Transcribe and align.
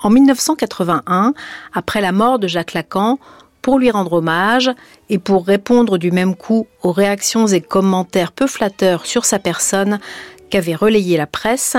En 0.00 0.10
1981, 0.10 1.34
après 1.72 2.00
la 2.00 2.12
mort 2.12 2.38
de 2.38 2.46
Jacques 2.46 2.74
Lacan, 2.74 3.18
pour 3.62 3.78
lui 3.78 3.90
rendre 3.90 4.14
hommage 4.14 4.70
et 5.10 5.18
pour 5.18 5.46
répondre 5.46 5.98
du 5.98 6.12
même 6.12 6.36
coup 6.36 6.66
aux 6.82 6.92
réactions 6.92 7.46
et 7.46 7.60
commentaires 7.60 8.32
peu 8.32 8.46
flatteurs 8.46 9.06
sur 9.06 9.24
sa 9.24 9.38
personne 9.38 9.98
qu'avait 10.50 10.74
relayé 10.74 11.16
la 11.16 11.26
presse, 11.26 11.76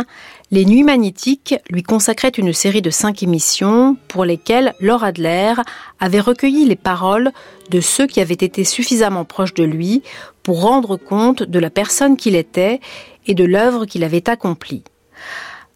les 0.51 0.65
Nuits 0.65 0.83
magnétiques 0.83 1.55
lui 1.69 1.81
consacraient 1.81 2.29
une 2.29 2.53
série 2.53 2.81
de 2.81 2.89
cinq 2.89 3.23
émissions 3.23 3.97
pour 4.07 4.25
lesquelles 4.25 4.73
Laura 4.79 5.07
Adler 5.07 5.53
avait 5.99 6.20
recueilli 6.20 6.65
les 6.65 6.75
paroles 6.75 7.31
de 7.71 7.81
ceux 7.81 8.05
qui 8.05 8.21
avaient 8.21 8.33
été 8.33 8.63
suffisamment 8.63 9.25
proches 9.25 9.53
de 9.53 9.63
lui 9.63 10.03
pour 10.43 10.61
rendre 10.61 10.97
compte 10.97 11.43
de 11.43 11.59
la 11.59 11.70
personne 11.70 12.17
qu'il 12.17 12.35
était 12.35 12.79
et 13.25 13.33
de 13.33 13.43
l'œuvre 13.45 13.85
qu'il 13.85 14.03
avait 14.03 14.29
accomplie. 14.29 14.83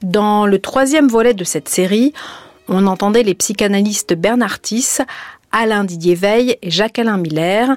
Dans 0.03 0.45
le 0.45 0.59
troisième 0.59 1.07
volet 1.07 1.33
de 1.33 1.45
cette 1.45 1.69
série, 1.69 2.11
on 2.67 2.87
entendait 2.87 3.23
les 3.23 3.35
psychanalystes 3.35 4.13
Bernard 4.13 4.59
Tiss, 4.59 5.01
Alain 5.53 5.85
Didier 5.85 6.15
Veil 6.15 6.57
et 6.61 6.69
Jacques-Alain 6.69 7.17
Miller 7.17 7.69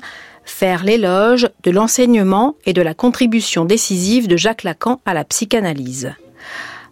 faire 0.45 0.83
l'éloge 0.83 1.48
de 1.62 1.70
l'enseignement 1.70 2.56
et 2.67 2.73
de 2.73 2.83
la 2.83 2.95
contribution 2.95 3.64
décisive 3.64 4.27
de 4.27 4.36
Jacques 4.36 4.64
Lacan 4.64 5.01
à 5.05 5.14
la 5.14 5.25
psychanalyse. 5.25 6.12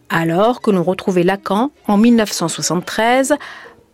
Alors 0.08 0.60
que 0.60 0.70
l'on 0.70 0.84
retrouvait 0.84 1.24
Lacan 1.24 1.72
en 1.88 1.96
1973, 1.96 3.34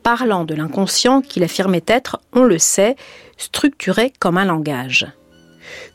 parlant 0.02 0.44
de 0.44 0.54
l'inconscient 0.54 1.22
qu'il 1.22 1.42
affirmait 1.42 1.84
être, 1.86 2.20
on 2.34 2.42
le 2.42 2.58
sait, 2.58 2.96
structuré 3.38 4.12
comme 4.18 4.36
un 4.36 4.44
langage. 4.44 5.06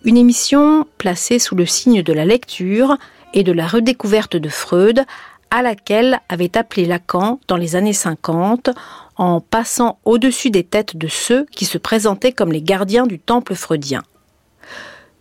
Une 0.05 0.17
émission 0.17 0.88
placée 0.98 1.38
sous 1.38 1.55
le 1.55 1.67
signe 1.67 2.02
de 2.02 2.14
la 2.14 2.25
lecture 2.25 2.98
et 3.33 3.44
de 3.44 3.52
la 3.52 3.67
redécouverte 3.67 4.38
de 4.38 4.50
Freud 4.50 5.05
à 5.52 5.62
laquelle 5.62 6.20
avait 6.30 6.58
appelé 6.58 6.86
Lacan 6.86 7.40
dans 7.48 7.58
les 7.58 7.76
années 7.76 7.94
50 7.94 8.70
en 9.18 9.42
passant 9.42 10.00
au-dessus 10.06 10.50
des 10.50 10.64
têtes 10.64 10.98
de 10.98 11.08
ceux 11.08 11.46
qui 11.52 11.66
se 11.66 11.78
présentaient 11.78 12.32
comme 12.32 12.52
les 12.52 12.62
gardiens 12.62 13.08
du 13.08 13.20
temple 13.20 13.56
freudien. 13.56 14.04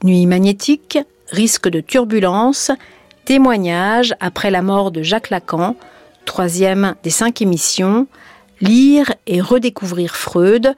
Nuit 0.02 0.26
magnétique, 0.26 0.98
risque 1.30 1.68
de 1.68 1.80
turbulence, 1.80 2.70
témoignage 3.24 4.14
après 4.20 4.50
la 4.50 4.62
mort 4.62 4.90
de 4.90 5.02
Jacques 5.02 5.30
Lacan, 5.30 5.76
troisième 6.24 6.94
des 7.02 7.10
cinq 7.10 7.40
émissions, 7.42 8.06
Lire 8.60 9.12
et 9.26 9.40
redécouvrir 9.40 10.14
Freud, 10.14 10.74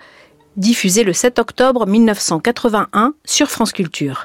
diffusé 0.57 1.05
le 1.05 1.13
7 1.13 1.39
octobre 1.39 1.87
1981 1.87 3.15
sur 3.25 3.51
France 3.51 3.73
Culture. 3.73 4.25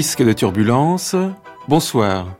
Risque 0.00 0.22
de 0.24 0.32
turbulence, 0.32 1.14
bonsoir. 1.68 2.34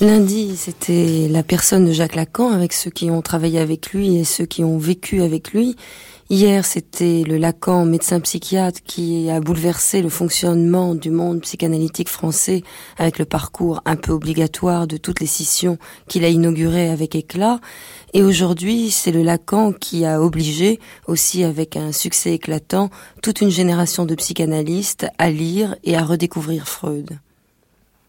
Lundi, 0.00 0.56
c'était 0.56 1.26
la 1.28 1.42
personne 1.42 1.86
de 1.86 1.90
Jacques 1.90 2.14
Lacan 2.14 2.52
avec 2.52 2.74
ceux 2.74 2.90
qui 2.90 3.10
ont 3.10 3.22
travaillé 3.22 3.58
avec 3.58 3.92
lui 3.92 4.18
et 4.18 4.22
ceux 4.22 4.46
qui 4.46 4.62
ont 4.62 4.78
vécu 4.78 5.22
avec 5.22 5.52
lui. 5.52 5.74
Hier, 6.32 6.64
c'était 6.64 7.24
le 7.24 7.36
Lacan, 7.36 7.84
médecin 7.84 8.18
psychiatre, 8.18 8.80
qui 8.82 9.28
a 9.28 9.38
bouleversé 9.38 10.00
le 10.00 10.08
fonctionnement 10.08 10.94
du 10.94 11.10
monde 11.10 11.42
psychanalytique 11.42 12.08
français 12.08 12.62
avec 12.96 13.18
le 13.18 13.26
parcours 13.26 13.82
un 13.84 13.96
peu 13.96 14.12
obligatoire 14.12 14.86
de 14.86 14.96
toutes 14.96 15.20
les 15.20 15.26
scissions 15.26 15.76
qu'il 16.08 16.24
a 16.24 16.30
inaugurées 16.30 16.88
avec 16.88 17.14
éclat. 17.16 17.60
Et 18.14 18.22
aujourd'hui, 18.22 18.90
c'est 18.90 19.12
le 19.12 19.22
Lacan 19.22 19.74
qui 19.74 20.06
a 20.06 20.22
obligé, 20.22 20.80
aussi 21.06 21.44
avec 21.44 21.76
un 21.76 21.92
succès 21.92 22.32
éclatant, 22.32 22.88
toute 23.22 23.42
une 23.42 23.50
génération 23.50 24.06
de 24.06 24.14
psychanalystes 24.14 25.06
à 25.18 25.28
lire 25.28 25.76
et 25.84 25.98
à 25.98 26.02
redécouvrir 26.02 26.66
Freud. 26.66 27.18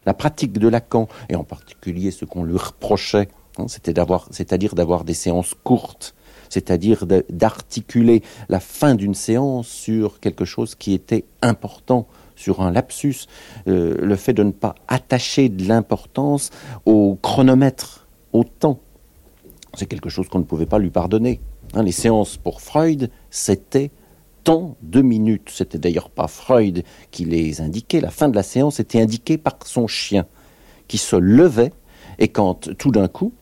La 0.05 0.13
pratique 0.13 0.53
de 0.53 0.69
Lacan, 0.69 1.09
et 1.27 1.35
en 1.35 1.43
particulier 1.43 2.11
ce 2.11 2.23
qu'on 2.23 2.45
lui 2.45 2.57
reprochait, 2.57 3.27
hein, 3.57 3.65
c'était 3.67 3.93
c'est-à-dire 4.31 4.75
d'avoir 4.75 5.03
des 5.03 5.13
séances 5.13 5.55
courtes, 5.65 6.15
c'est-à-dire 6.53 7.05
d'articuler 7.29 8.21
la 8.47 8.59
fin 8.59 8.95
d'une 8.95 9.15
séance 9.15 9.67
sur 9.67 10.19
quelque 10.19 10.45
chose 10.45 10.75
qui 10.75 10.93
était 10.93 11.25
important, 11.41 12.07
sur 12.35 12.61
un 12.61 12.71
lapsus, 12.71 13.27
euh, 13.67 13.95
le 13.99 14.15
fait 14.15 14.33
de 14.33 14.43
ne 14.43 14.51
pas 14.51 14.75
attacher 14.87 15.49
de 15.49 15.67
l'importance 15.67 16.51
au 16.85 17.17
chronomètre, 17.21 18.07
au 18.33 18.43
temps. 18.43 18.79
C'est 19.73 19.87
quelque 19.87 20.09
chose 20.09 20.29
qu'on 20.29 20.39
ne 20.39 20.43
pouvait 20.43 20.67
pas 20.67 20.79
lui 20.79 20.91
pardonner. 20.91 21.41
Hein, 21.73 21.83
les 21.83 21.91
séances 21.91 22.37
pour 22.37 22.61
Freud, 22.61 23.09
c'était 23.31 23.89
tant 24.43 24.75
de 24.83 25.01
minutes. 25.01 25.49
C'était 25.51 25.79
d'ailleurs 25.79 26.11
pas 26.11 26.27
Freud 26.27 26.83
qui 27.09 27.25
les 27.25 27.61
indiquait. 27.61 28.01
La 28.01 28.11
fin 28.11 28.29
de 28.29 28.35
la 28.35 28.43
séance 28.43 28.79
était 28.79 29.01
indiquée 29.01 29.39
par 29.39 29.57
son 29.65 29.87
chien, 29.87 30.27
qui 30.87 30.99
se 30.99 31.15
levait 31.15 31.71
et 32.19 32.27
quand 32.27 32.77
tout 32.77 32.91
d'un 32.91 33.07
coup, 33.07 33.33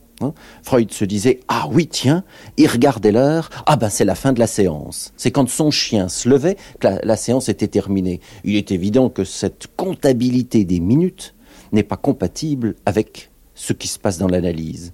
Freud 0.64 0.92
se 0.92 1.06
disait 1.06 1.40
Ah 1.48 1.68
oui, 1.72 1.88
tiens, 1.88 2.24
il 2.58 2.68
regardait 2.68 3.12
l'heure, 3.12 3.50
ah 3.66 3.76
ben 3.76 3.90
c'est 3.90 4.06
la 4.06 4.16
fin 4.16 4.34
de 4.34 4.40
la 4.40 4.48
séance. 4.48 5.14
C'est 5.18 5.32
quand 5.32 5.50
son 5.50 5.72
chien 5.72 6.10
se 6.10 6.30
levait 6.30 6.58
que 6.80 6.88
la, 7.04 7.16
séance 7.18 7.50
était 7.50 7.68
terminée. 7.68 8.20
Il 8.44 8.56
est 8.56 8.72
évident 8.72 9.10
que 9.10 9.24
cette 9.24 9.68
comptabilité 9.76 10.66
des 10.66 10.80
minutes 10.80 11.36
n'est 11.72 11.84
pas 11.84 11.98
compatible 11.98 12.76
avec 12.86 13.32
ce 13.54 13.74
qui 13.74 13.88
se 13.88 14.00
passe 14.00 14.18
dans 14.18 14.28
l'analyse. 14.28 14.94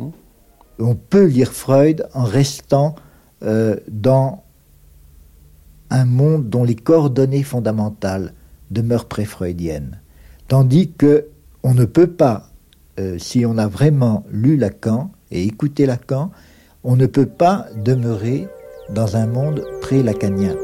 Hein. 0.00 0.10
On 0.78 0.94
peut 0.94 1.26
lire 1.26 1.52
Freud 1.52 2.08
en 2.14 2.24
restant 2.24 2.94
euh, 3.42 3.76
dans 3.88 4.42
un 5.90 6.04
monde 6.04 6.48
dont 6.48 6.64
les 6.64 6.74
coordonnées 6.74 7.42
fondamentales 7.42 8.32
demeurent 8.70 9.04
pré-freudiennes, 9.06 10.00
tandis 10.48 10.90
que 10.92 11.28
on 11.62 11.74
ne 11.74 11.84
peut 11.84 12.08
pas 12.08 12.51
euh, 12.98 13.18
si 13.18 13.46
on 13.46 13.56
a 13.58 13.66
vraiment 13.66 14.24
lu 14.30 14.56
Lacan 14.56 15.10
et 15.30 15.44
écouté 15.44 15.86
Lacan, 15.86 16.30
on 16.84 16.96
ne 16.96 17.06
peut 17.06 17.26
pas 17.26 17.66
demeurer 17.76 18.48
dans 18.90 19.16
un 19.16 19.26
monde 19.26 19.64
pré-lacanien. 19.80 20.54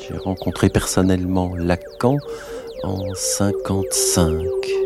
J'ai 0.00 0.16
rencontré 0.16 0.70
personnellement 0.70 1.54
Lacan 1.56 2.16
en 2.82 3.14
55. 3.14 4.79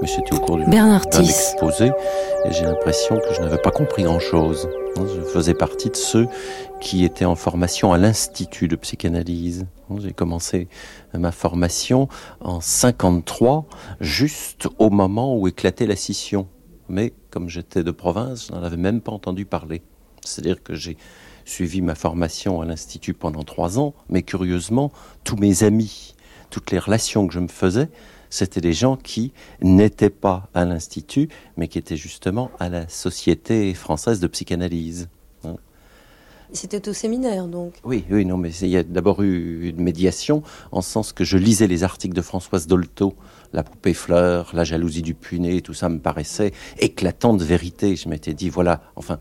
Mais 0.00 0.06
c'était 0.06 0.34
au 0.34 0.40
cours 0.40 0.58
d'un 0.58 1.00
exposé 1.18 1.86
et 2.44 2.52
j'ai 2.52 2.62
l'impression 2.62 3.16
que 3.16 3.34
je 3.34 3.40
n'avais 3.40 3.58
pas 3.58 3.72
compris 3.72 4.04
grand-chose. 4.04 4.68
Je 4.96 5.22
faisais 5.22 5.54
partie 5.54 5.90
de 5.90 5.96
ceux 5.96 6.28
qui 6.80 7.04
étaient 7.04 7.24
en 7.24 7.34
formation 7.34 7.92
à 7.92 7.98
l'Institut 7.98 8.68
de 8.68 8.76
psychanalyse. 8.76 9.66
J'ai 9.98 10.12
commencé 10.12 10.68
ma 11.14 11.32
formation 11.32 12.08
en 12.40 12.60
53, 12.60 13.66
juste 14.00 14.68
au 14.78 14.90
moment 14.90 15.36
où 15.36 15.48
éclatait 15.48 15.86
la 15.86 15.96
scission. 15.96 16.48
Mais 16.88 17.12
comme 17.30 17.48
j'étais 17.48 17.82
de 17.82 17.90
province, 17.90 18.46
je 18.48 18.52
n'en 18.52 18.62
avais 18.62 18.76
même 18.76 19.00
pas 19.00 19.12
entendu 19.12 19.46
parler. 19.46 19.82
C'est-à-dire 20.24 20.62
que 20.62 20.74
j'ai 20.74 20.96
suivi 21.44 21.82
ma 21.82 21.94
formation 21.94 22.60
à 22.60 22.64
l'Institut 22.64 23.14
pendant 23.14 23.42
trois 23.42 23.78
ans, 23.78 23.94
mais 24.08 24.22
curieusement, 24.22 24.92
tous 25.24 25.36
mes 25.36 25.64
amis, 25.64 26.14
toutes 26.50 26.70
les 26.70 26.78
relations 26.78 27.26
que 27.26 27.34
je 27.34 27.40
me 27.40 27.48
faisais, 27.48 27.88
c'était 28.30 28.60
des 28.60 28.72
gens 28.72 28.96
qui 28.96 29.32
n'étaient 29.62 30.10
pas 30.10 30.48
à 30.54 30.64
l'Institut, 30.64 31.28
mais 31.56 31.68
qui 31.68 31.78
étaient 31.78 31.96
justement 31.96 32.50
à 32.58 32.68
la 32.68 32.88
Société 32.88 33.74
française 33.74 34.20
de 34.20 34.26
psychanalyse. 34.26 35.08
Hein. 35.44 35.56
C'était 36.52 36.88
au 36.88 36.92
séminaire, 36.92 37.46
donc. 37.46 37.74
Oui, 37.84 38.04
oui, 38.10 38.24
non, 38.24 38.36
mais 38.36 38.50
il 38.50 38.68
y 38.68 38.76
a 38.76 38.82
d'abord 38.82 39.22
eu 39.22 39.68
une 39.68 39.82
médiation, 39.82 40.42
en 40.72 40.80
sens 40.80 41.12
que 41.12 41.24
je 41.24 41.36
lisais 41.36 41.66
les 41.66 41.84
articles 41.84 42.14
de 42.14 42.22
Françoise 42.22 42.66
Dolto, 42.66 43.14
La 43.52 43.62
poupée 43.62 43.94
fleur, 43.94 44.50
La 44.54 44.64
jalousie 44.64 45.02
du 45.02 45.14
puné, 45.14 45.60
tout 45.60 45.74
ça 45.74 45.88
me 45.88 45.98
paraissait 45.98 46.52
éclatant 46.78 47.34
de 47.34 47.44
vérité. 47.44 47.96
Je 47.96 48.08
m'étais 48.08 48.34
dit, 48.34 48.48
voilà, 48.48 48.80
enfin, 48.96 49.18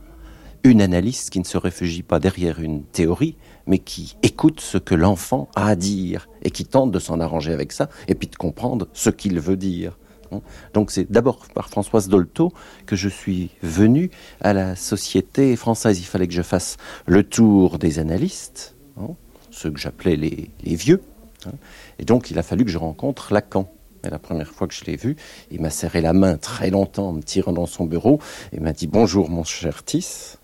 une 0.68 0.82
analyste 0.82 1.30
qui 1.30 1.40
ne 1.40 1.46
se 1.46 1.58
réfugie 1.58 2.04
pas 2.04 2.20
derrière 2.20 2.60
une 2.60 2.84
théorie, 2.84 3.38
mais 3.66 3.80
qui 3.80 4.18
écoute 4.24 4.60
ce 4.60 4.78
que 4.78 4.96
l'enfant 4.96 5.50
a 5.56 5.68
à 5.68 5.76
dire 5.76 6.28
et 6.44 6.52
qui 6.52 6.66
tente 6.66 6.92
de 6.92 7.00
s'en 7.00 7.20
arranger 7.20 7.54
avec 7.54 7.72
ça 7.72 7.90
et 8.08 8.16
puis 8.16 8.28
de 8.28 8.36
comprendre 8.36 8.88
ce 8.94 9.10
qu'il 9.10 9.40
veut 9.40 9.58
dire. 9.58 9.98
Hein? 10.32 10.42
Donc 10.74 10.92
c'est 10.92 11.10
d'abord 11.12 11.48
par 11.54 11.70
Françoise 11.70 12.10
Dolto 12.10 12.52
que 12.86 12.96
je 12.96 13.10
suis 13.10 13.52
venu 13.62 14.12
à 14.42 14.54
la 14.54 14.76
société 14.76 15.56
française. 15.56 16.00
Il 16.00 16.06
fallait 16.06 16.28
que 16.28 16.34
je 16.34 16.42
fasse 16.42 16.78
le 17.06 17.24
tour 17.24 17.80
des 17.80 18.00
analystes, 18.00 18.76
hein, 19.00 19.16
ceux 19.52 19.72
que 19.72 19.80
j'appelais 19.80 20.16
les, 20.16 20.76
vieux. 20.76 21.02
Hein. 21.46 21.52
Et 22.00 22.06
donc 22.06 22.30
il 22.32 22.40
a 22.40 22.44
fallu 22.44 22.66
que 22.66 22.72
je 22.72 22.78
rencontre 22.78 23.34
Lacan. 23.34 23.72
Et 24.04 24.10
la 24.10 24.20
première 24.20 24.52
fois 24.52 24.68
que 24.68 24.76
je 24.76 24.86
l'ai 24.86 24.96
vu, 24.96 25.16
il 25.50 25.60
m'a 25.60 25.72
serré 25.72 26.02
la 26.02 26.14
main 26.14 26.38
très 26.38 26.70
longtemps 26.70 27.10
en 27.10 27.14
me 27.14 27.24
tirant 27.24 27.52
dans 27.52 27.66
son 27.66 27.86
bureau 27.86 28.20
et 28.54 28.60
m'a 28.60 28.74
dit 28.74 28.88
Bonjour 28.88 29.30
mon 29.30 29.44
cher 29.44 29.84
Tis. 29.84 30.38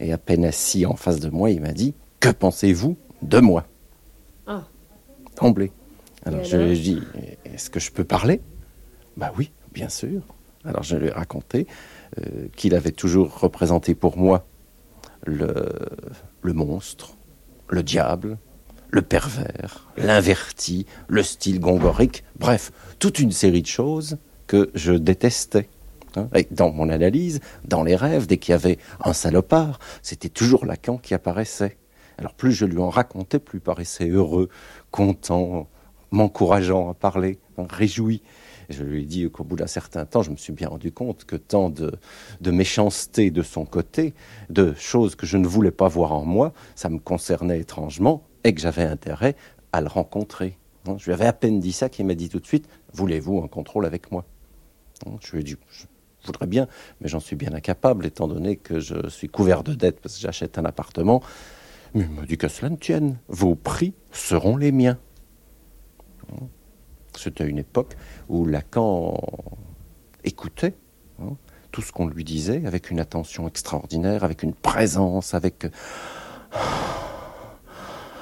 Et 0.00 0.12
à 0.12 0.18
peine 0.18 0.44
assis 0.44 0.86
en 0.86 0.96
face 0.96 1.20
de 1.20 1.30
moi, 1.30 1.50
il 1.50 1.60
m'a 1.60 1.72
dit 1.72 1.94
Que 2.20 2.30
pensez-vous 2.30 2.96
de 3.22 3.40
moi? 3.40 3.66
Ah. 4.46 4.64
Tremblé. 5.34 5.72
Alors 6.24 6.44
je 6.44 6.56
lui 6.56 6.72
ai 6.72 6.80
dit 6.80 7.02
Est-ce 7.44 7.70
que 7.70 7.80
je 7.80 7.90
peux 7.90 8.04
parler? 8.04 8.40
Bah 9.16 9.32
oui, 9.36 9.52
bien 9.72 9.88
sûr. 9.88 10.22
Alors 10.64 10.82
je 10.82 10.96
lui 10.96 11.08
ai 11.08 11.10
raconté 11.10 11.66
euh, 12.18 12.48
qu'il 12.56 12.74
avait 12.74 12.92
toujours 12.92 13.38
représenté 13.38 13.94
pour 13.94 14.16
moi 14.16 14.46
le, 15.26 15.68
le 16.42 16.52
monstre, 16.52 17.16
le 17.68 17.82
diable, 17.82 18.38
le 18.90 19.02
pervers, 19.02 19.90
l'inverti, 19.96 20.86
le 21.08 21.22
style 21.22 21.60
gongorique, 21.60 22.24
bref, 22.38 22.72
toute 22.98 23.18
une 23.18 23.32
série 23.32 23.62
de 23.62 23.66
choses 23.66 24.18
que 24.46 24.70
je 24.74 24.92
détestais. 24.92 25.68
Hein. 26.16 26.28
Dans 26.50 26.70
mon 26.72 26.88
analyse, 26.88 27.40
dans 27.64 27.82
les 27.82 27.96
rêves, 27.96 28.26
dès 28.26 28.36
qu'il 28.36 28.52
y 28.52 28.54
avait 28.54 28.78
un 29.04 29.12
salopard, 29.12 29.78
c'était 30.02 30.28
toujours 30.28 30.66
Lacan 30.66 30.98
qui 30.98 31.14
apparaissait. 31.14 31.76
Alors 32.18 32.34
plus 32.34 32.52
je 32.52 32.64
lui 32.64 32.78
en 32.78 32.90
racontais, 32.90 33.38
plus 33.38 33.58
il 33.58 33.62
paraissait 33.62 34.08
heureux, 34.08 34.48
content, 34.90 35.68
m'encourageant 36.10 36.90
à 36.90 36.94
parler, 36.94 37.38
réjoui. 37.58 38.22
Je 38.70 38.82
lui 38.82 39.02
ai 39.02 39.04
dit 39.04 39.30
qu'au 39.30 39.44
bout 39.44 39.56
d'un 39.56 39.66
certain 39.66 40.06
temps, 40.06 40.22
je 40.22 40.30
me 40.30 40.36
suis 40.36 40.52
bien 40.52 40.68
rendu 40.68 40.90
compte 40.90 41.24
que 41.24 41.36
tant 41.36 41.70
de, 41.70 41.98
méchanceté 42.50 43.30
de 43.30 43.42
son 43.42 43.66
côté, 43.66 44.14
de 44.48 44.72
choses 44.74 45.16
que 45.16 45.26
je 45.26 45.36
ne 45.36 45.46
voulais 45.46 45.70
pas 45.70 45.88
voir 45.88 46.12
en 46.12 46.24
moi, 46.24 46.52
ça 46.74 46.88
me 46.88 46.98
concernait 46.98 47.60
étrangement 47.60 48.22
et 48.44 48.54
que 48.54 48.60
j'avais 48.60 48.84
intérêt 48.84 49.36
à 49.72 49.80
le 49.80 49.88
rencontrer. 49.88 50.56
Hein, 50.86 50.96
je 50.98 51.06
lui 51.06 51.12
avais 51.12 51.26
à 51.26 51.32
peine 51.32 51.60
dit 51.60 51.72
ça 51.72 51.88
qu'il 51.88 52.06
m'a 52.06 52.14
dit 52.14 52.28
tout 52.28 52.40
de 52.40 52.46
suite 52.46 52.68
Voulez-vous 52.92 53.42
un 53.42 53.48
contrôle 53.48 53.86
avec 53.86 54.12
moi 54.12 54.24
hein, 55.06 55.12
Je 55.20 55.32
lui 55.32 55.40
ai 55.40 55.42
dit 55.42 55.56
Je 55.70 55.84
voudrais 56.24 56.46
bien, 56.46 56.66
mais 57.00 57.08
j'en 57.08 57.20
suis 57.20 57.36
bien 57.36 57.52
incapable 57.52 58.06
étant 58.06 58.28
donné 58.28 58.56
que 58.56 58.80
je 58.80 59.08
suis 59.08 59.28
couvert 59.28 59.62
de 59.62 59.74
dettes 59.74 60.00
parce 60.00 60.16
que 60.16 60.20
j'achète 60.20 60.58
un 60.58 60.64
appartement. 60.64 61.22
Mais 61.94 62.04
il 62.04 62.10
m'a 62.10 62.26
dit 62.26 62.36
que 62.36 62.48
cela 62.48 62.70
ne 62.70 62.76
tienne. 62.76 63.18
Vos 63.28 63.54
prix 63.54 63.94
seront 64.10 64.56
les 64.56 64.72
miens. 64.72 64.98
Hein, 66.32 66.46
c'était 67.16 67.46
une 67.46 67.58
époque 67.58 67.96
où 68.28 68.46
Lacan 68.46 69.20
écoutait 70.24 70.74
hein, 71.20 71.36
tout 71.70 71.82
ce 71.82 71.92
qu'on 71.92 72.08
lui 72.08 72.24
disait 72.24 72.66
avec 72.66 72.90
une 72.90 72.98
attention 73.00 73.46
extraordinaire, 73.46 74.24
avec 74.24 74.42
une 74.42 74.54
présence, 74.54 75.34
avec 75.34 75.66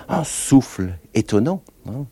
un 0.08 0.24
souffle 0.24 0.98
étonnant. 1.14 1.62
Hein. 1.86 2.06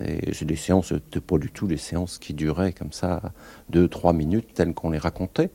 Et 0.00 0.32
j'ai 0.32 0.44
des 0.44 0.56
séances, 0.56 0.88
c'était 0.88 1.20
pas 1.20 1.38
du 1.38 1.50
tout 1.50 1.66
des 1.66 1.76
séances 1.76 2.18
qui 2.18 2.34
duraient 2.34 2.72
comme 2.72 2.92
ça 2.92 3.22
deux, 3.70 3.88
trois 3.88 4.12
minutes 4.12 4.54
telles 4.54 4.74
qu'on 4.74 4.90
les 4.90 4.98
racontait. 4.98 5.50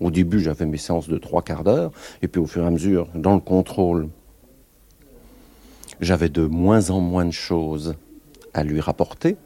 Au 0.00 0.10
début, 0.10 0.40
j'avais 0.40 0.66
mes 0.66 0.76
séances 0.76 1.08
de 1.08 1.18
trois 1.18 1.42
quarts 1.42 1.64
d'heure, 1.64 1.92
et 2.22 2.28
puis 2.28 2.40
au 2.40 2.46
fur 2.46 2.64
et 2.64 2.66
à 2.66 2.70
mesure, 2.70 3.08
dans 3.14 3.34
le 3.34 3.40
contrôle, 3.40 4.08
j'avais 6.00 6.28
de 6.28 6.44
moins 6.44 6.90
en 6.90 7.00
moins 7.00 7.24
de 7.24 7.32
choses 7.32 7.94
à 8.54 8.64
lui 8.64 8.80
rapporter. 8.80 9.36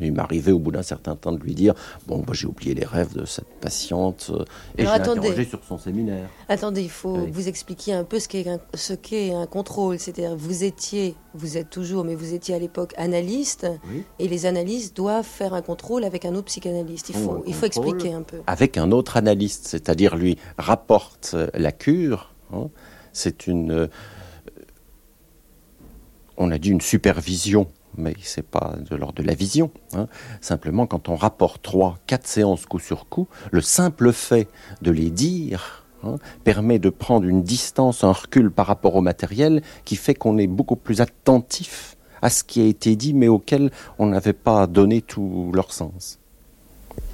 Il 0.00 0.12
m'arrivait 0.12 0.52
au 0.52 0.58
bout 0.58 0.72
d'un 0.72 0.82
certain 0.82 1.16
temps 1.16 1.32
de 1.32 1.38
lui 1.38 1.54
dire 1.54 1.74
Bon, 2.06 2.18
bah, 2.18 2.32
j'ai 2.32 2.46
oublié 2.46 2.74
les 2.74 2.84
rêves 2.84 3.14
de 3.14 3.24
cette 3.24 3.48
patiente 3.60 4.30
euh, 4.34 4.44
et 4.76 4.84
je 4.84 4.88
l'ai 4.88 4.88
interrogé 4.88 5.44
sur 5.44 5.62
son 5.64 5.78
séminaire. 5.78 6.28
Attendez, 6.48 6.82
il 6.82 6.90
faut 6.90 7.26
vous 7.26 7.48
expliquer 7.48 7.92
un 7.92 8.04
peu 8.04 8.18
ce 8.18 8.28
qu'est 8.28 8.48
un, 8.48 8.58
ce 8.74 8.92
qu'est 8.92 9.32
un 9.32 9.46
contrôle. 9.46 9.98
C'est-à-dire, 9.98 10.36
vous 10.36 10.64
étiez, 10.64 11.14
vous 11.34 11.56
êtes 11.56 11.70
toujours, 11.70 12.04
mais 12.04 12.14
vous 12.14 12.34
étiez 12.34 12.54
à 12.54 12.58
l'époque 12.58 12.94
analyste 12.96 13.66
et 14.18 14.28
les 14.28 14.46
analystes 14.46 14.96
doivent 14.96 15.24
faire 15.24 15.54
un 15.54 15.62
contrôle 15.62 16.04
avec 16.04 16.24
un 16.24 16.34
autre 16.34 16.46
psychanalyste. 16.46 17.10
Il 17.10 17.16
faut, 17.16 17.44
il 17.46 17.54
faut 17.54 17.66
expliquer 17.66 18.12
un 18.12 18.22
peu. 18.22 18.38
Avec 18.46 18.76
un 18.76 18.90
autre 18.90 19.16
analyste, 19.16 19.68
c'est-à-dire 19.68 20.16
lui 20.16 20.36
rapporte 20.58 21.36
la 21.54 21.72
cure. 21.72 22.34
Hein. 22.52 22.68
C'est 23.12 23.46
une. 23.46 23.70
Euh, 23.72 23.86
on 26.36 26.50
a 26.50 26.58
dit 26.58 26.70
une 26.70 26.80
supervision 26.80 27.68
mais 27.96 28.14
c'est 28.22 28.46
pas 28.46 28.74
de 28.88 28.96
l'ordre 28.96 29.22
de 29.22 29.26
la 29.26 29.34
vision. 29.34 29.70
Hein. 29.94 30.08
Simplement, 30.40 30.86
quand 30.86 31.08
on 31.08 31.16
rapporte 31.16 31.62
trois, 31.62 31.98
quatre 32.06 32.26
séances 32.26 32.66
coup 32.66 32.78
sur 32.78 33.08
coup, 33.08 33.28
le 33.50 33.60
simple 33.60 34.12
fait 34.12 34.48
de 34.82 34.90
les 34.90 35.10
dire 35.10 35.84
hein, 36.02 36.16
permet 36.44 36.78
de 36.78 36.90
prendre 36.90 37.26
une 37.26 37.42
distance, 37.42 38.04
un 38.04 38.12
recul 38.12 38.50
par 38.50 38.66
rapport 38.66 38.96
au 38.96 39.00
matériel 39.00 39.62
qui 39.84 39.96
fait 39.96 40.14
qu'on 40.14 40.38
est 40.38 40.46
beaucoup 40.46 40.76
plus 40.76 41.00
attentif 41.00 41.96
à 42.22 42.30
ce 42.30 42.44
qui 42.44 42.60
a 42.60 42.66
été 42.66 42.96
dit, 42.96 43.14
mais 43.14 43.28
auquel 43.28 43.70
on 43.98 44.06
n'avait 44.06 44.34
pas 44.34 44.66
donné 44.66 45.00
tout 45.00 45.50
leur 45.54 45.72
sens. 45.72 46.18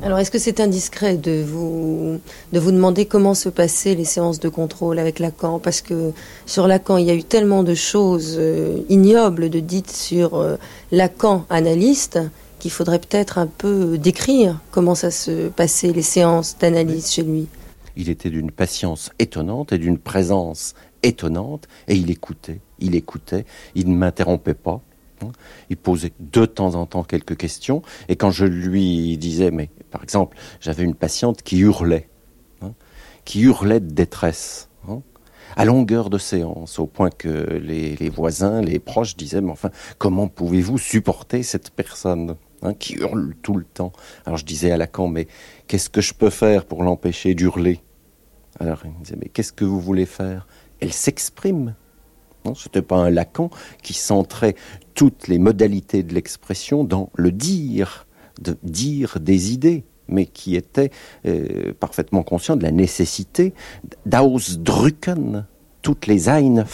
Alors, 0.03 0.19
est-ce 0.19 0.31
que 0.31 0.38
c'est 0.38 0.61
indiscret 0.61 1.17
de 1.17 1.43
vous, 1.43 2.21
de 2.53 2.59
vous 2.59 2.71
demander 2.71 3.06
comment 3.06 3.33
se 3.35 3.49
passaient 3.49 3.94
les 3.94 4.05
séances 4.05 4.38
de 4.38 4.50
contrôle 4.50 4.99
avec 4.99 5.19
Lacan? 5.19 5.59
Parce 5.59 5.81
que 5.81 6.12
sur 6.44 6.69
Lacan, 6.69 6.99
il 6.99 7.06
y 7.06 7.11
a 7.11 7.15
eu 7.15 7.25
tellement 7.25 7.62
de 7.62 7.75
choses 7.75 8.37
euh, 8.38 8.83
ignobles 8.91 9.49
de 9.49 9.59
dites 9.59 9.91
sur 9.91 10.35
euh, 10.35 10.56
Lacan 10.93 11.47
analyste 11.49 12.19
qu'il 12.59 12.71
faudrait 12.71 12.99
peut-être 12.99 13.38
un 13.38 13.47
peu 13.47 13.97
décrire 13.97 14.61
comment 14.71 14.94
ça 14.94 15.11
se 15.11 15.49
passait 15.49 15.93
les 15.93 16.03
séances 16.03 16.59
d'analyse 16.59 17.11
chez 17.11 17.23
lui. 17.23 17.49
Il 17.97 18.11
était 18.11 18.31
d'une 18.31 18.50
patience 18.50 19.11
étonnante 19.19 19.73
et 19.73 19.79
d'une 19.79 19.99
présence 19.99 20.75
étonnante, 21.03 21.69
et 21.88 21.94
il 21.94 22.11
écoutait, 22.11 22.61
il 22.81 22.94
écoutait, 22.94 23.47
il 23.75 23.88
ne 23.88 23.97
m'interrompait 23.97 24.55
pas. 24.55 24.83
Il 25.70 25.76
posait 25.76 26.12
de 26.20 26.44
temps 26.44 26.75
en 26.75 26.87
temps 26.87 27.04
quelques 27.04 27.37
questions. 27.37 27.82
Et 28.08 28.16
quand 28.16 28.30
je 28.30 28.44
lui 28.44 29.16
disais, 29.18 29.50
mais 29.50 29.70
par 29.90 30.02
exemple, 30.02 30.37
j'avais 30.61 30.85
une 30.85 30.94
patiente 30.94 31.42
qui 31.42 31.58
hurlait, 31.58 32.08
hein, 32.62 32.73
qui 33.25 33.42
hurlait 33.42 33.80
de 33.80 33.92
détresse, 33.92 34.68
hein, 34.88 35.02
à 35.56 35.64
longueur 35.64 36.11
de 36.11 36.18
séance, 36.18 36.78
au 36.78 36.87
point 36.87 37.11
que 37.11 37.28
les, 37.28 38.11
voisins, 38.11 38.61
les 38.61 38.78
proches 38.78 39.16
disaient, 39.16 39.40
mais 39.40 39.52
enfin, 39.52 39.70
comment 39.99 40.28
pouvez-vous 40.28 40.78
supporter 40.78 41.42
cette 41.42 41.70
personne 41.70 42.37
qui 42.78 42.94
hurle 42.94 43.35
tout 43.42 43.56
le 43.56 43.64
temps? 43.64 43.92
Alors 44.25 44.38
je 44.38 44.44
disais 44.44 44.70
à 44.70 44.76
Lacan, 44.76 45.08
mais 45.08 45.28
qu'est-ce 45.66 45.88
que 45.88 46.00
je 46.00 46.14
peux 46.14 46.30
faire 46.30 46.64
pour 46.64 46.82
l'empêcher 46.82 47.35
d'hurler? 47.35 47.80
Alors 48.58 48.80
il 48.85 48.90
me 48.90 49.02
disait, 49.02 49.16
mais 49.20 49.28
qu'est-ce 49.28 49.52
que 49.52 49.64
vous 49.64 49.80
voulez 49.80 50.06
faire? 50.06 50.46
Elle 50.80 50.92
s'exprime. 50.92 51.75
Ce 52.54 52.68
n'était 52.68 52.82
pas 52.82 52.96
un 52.96 53.11
Lacan 53.11 53.50
qui 53.82 53.92
centrait 53.92 54.54
toutes 54.97 55.29
les 55.29 55.38
modalités 55.38 56.03
de 56.03 56.12
l'expression 56.15 56.83
dans 56.83 57.11
le 57.15 57.31
dire, 57.31 58.07
de 58.43 58.57
dire 58.65 59.19
des 59.21 59.53
idées, 59.53 59.85
mais 60.09 60.26
qui 60.26 60.57
était 60.57 60.91
euh, 61.26 61.73
parfaitement 61.79 62.23
conscient 62.25 62.57
de 62.57 62.62
la 62.65 62.73
nécessité 62.73 63.55
d'ausdrücken 64.07 65.47
toutes 65.83 66.09
les 66.09 66.29
ein 66.29 66.65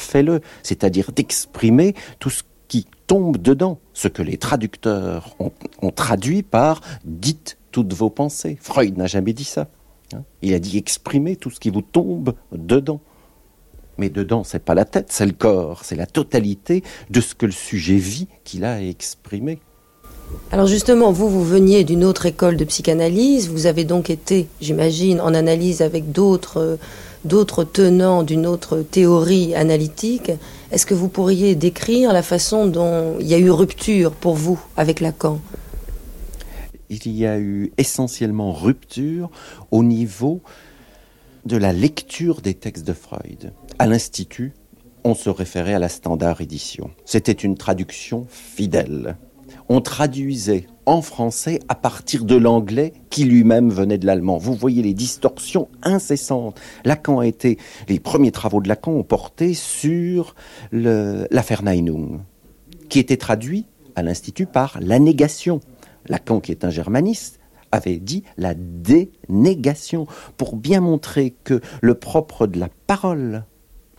c'est-à-dire 0.62 1.12
d'exprimer 1.12 1.95
tout 2.19 2.31
ce 2.31 2.45
qui 2.69 2.87
tombe 3.07 3.37
dedans, 3.37 3.79
ce 3.93 4.09
que 4.09 4.23
les 4.23 4.38
traducteurs 4.38 5.37
ont, 5.83 5.91
traduit 5.91 6.43
par 6.43 6.81
dites 7.05 7.59
toutes 7.73 7.93
vos 7.93 8.09
pensées. 8.09 8.57
Freud 8.62 8.97
n'a 8.97 9.07
jamais 9.07 9.35
dit 9.35 9.45
ça. 9.45 9.69
Hein. 10.14 10.23
Il 10.41 10.55
a 10.55 10.59
dit 10.59 10.79
exprimer 10.79 11.37
tout 11.37 11.50
ce 11.50 11.61
qui 11.61 11.69
vous 11.69 11.83
tombe 11.83 12.35
dedans. 12.52 13.02
Mais 14.02 14.11
dedans, 14.11 14.42
c'est 14.42 14.64
pas 14.64 14.75
la 14.75 14.85
tête, 14.85 15.12
c'est 15.12 15.26
le 15.26 15.30
corps, 15.30 15.85
c'est 15.85 15.94
la 15.94 16.06
totalité 16.06 16.82
de 17.09 17.21
ce 17.21 17.37
que 17.37 17.47
le 17.47 17.52
sujet 17.52 17.99
vit 17.99 18.26
qu'il 18.42 18.64
a 18.64 18.82
exprimé. 18.82 19.61
Alors 20.50 20.66
justement, 20.66 21.12
vous, 21.12 21.28
vous 21.28 21.44
veniez 21.44 21.85
d'une 21.85 22.02
autre 22.02 22.26
école 22.26 22.56
de 22.56 22.64
psychanalyse, 22.64 23.49
vous 23.49 23.66
avez 23.66 23.85
donc 23.85 24.11
été, 24.11 24.49
j'imagine, 24.61 25.21
en 25.21 25.35
analyse 25.35 25.82
avec 25.82 26.11
d'autres, 26.11 26.80
d'autres 27.25 27.62
tenants 27.62 28.25
d'une 28.25 28.44
autre 28.44 28.78
théorie 28.78 29.54
analytique. 29.54 30.32
Est-ce 30.73 30.85
que 30.85 30.94
vous 30.94 31.09
pourriez 31.09 31.54
décrire 31.54 32.12
la 32.12 32.23
façon 32.23 32.66
dont 32.66 33.18
il 33.21 33.28
y 33.28 33.35
a 33.35 33.38
eu 33.38 33.50
rupture 33.50 34.11
pour 34.11 34.35
vous 34.35 34.61
avec 34.76 34.99
Lacan? 34.99 35.38
Il 36.90 37.06
y 37.06 37.25
a 37.25 37.38
eu 37.38 37.71
essentiellement 37.78 38.52
rupture 38.52 39.30
au 39.71 39.85
niveau 39.85 40.40
de 41.44 41.56
la 41.56 41.73
lecture 41.73 42.40
des 42.40 42.54
textes 42.54 42.87
de 42.87 42.92
Freud 42.92 43.52
à 43.79 43.87
l'Institut 43.87 44.55
on 45.05 45.14
se 45.14 45.31
référait 45.31 45.75
à 45.75 45.79
la 45.79 45.88
standard 45.88 46.41
édition. 46.41 46.91
C'était 47.05 47.33
une 47.33 47.57
traduction 47.57 48.26
fidèle. 48.29 49.17
On 49.69 49.81
traduisait 49.81 50.67
en 50.87 51.02
français 51.02 51.61
à 51.69 51.75
partir 51.75 52.25
de 52.25 52.37
l'anglais 52.37 52.93
qui 53.11 53.25
lui-même 53.25 53.71
venait 53.71 53.99
de 53.99 54.07
l'allemand. 54.07 54.38
Vous 54.38 54.55
voyez 54.55 54.83
les 54.83 54.95
distorsions 54.95 55.69
incessantes. 55.83 56.61
Lacan 56.85 57.21
a 57.21 57.26
été, 57.26 57.59
les 57.88 58.00
premiers 58.00 58.33
travaux 58.33 58.61
de 58.61 58.69
Lacan 58.69 58.93
ont 58.93 59.02
porté 59.02 59.55
sur 59.55 60.35
la 60.73 61.43
Verneinung, 61.43 62.21
qui 62.88 62.99
était 62.99 63.17
traduit 63.17 63.67
à 63.95 64.02
l'Institut 64.02 64.47
par 64.47 64.79
la 64.81 64.99
négation. 64.99 65.61
Lacan, 66.09 66.41
qui 66.41 66.50
est 66.50 66.64
un 66.64 66.71
germaniste, 66.71 67.38
avait 67.71 67.99
dit 67.99 68.25
la 68.37 68.55
dénégation, 68.55 70.07
pour 70.37 70.57
bien 70.57 70.81
montrer 70.81 71.35
que 71.45 71.61
le 71.81 71.95
propre 71.95 72.47
de 72.47 72.59
la 72.59 72.69
parole 72.87 73.45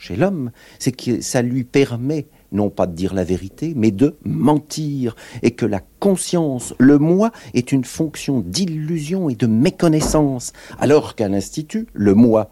chez 0.03 0.17
l'homme, 0.17 0.51
c'est 0.79 0.91
que 0.91 1.21
ça 1.21 1.41
lui 1.41 1.63
permet 1.63 2.25
non 2.51 2.69
pas 2.69 2.87
de 2.87 2.93
dire 2.93 3.13
la 3.13 3.23
vérité, 3.23 3.73
mais 3.75 3.89
de 3.89 4.17
mentir, 4.25 5.15
et 5.41 5.51
que 5.51 5.65
la 5.65 5.79
conscience, 5.99 6.73
le 6.77 6.99
moi, 6.99 7.31
est 7.53 7.71
une 7.71 7.85
fonction 7.85 8.41
d'illusion 8.41 9.29
et 9.29 9.35
de 9.35 9.47
méconnaissance, 9.47 10.51
alors 10.77 11.15
qu'à 11.15 11.29
l'Institut, 11.29 11.87
le 11.93 12.13
moi 12.13 12.51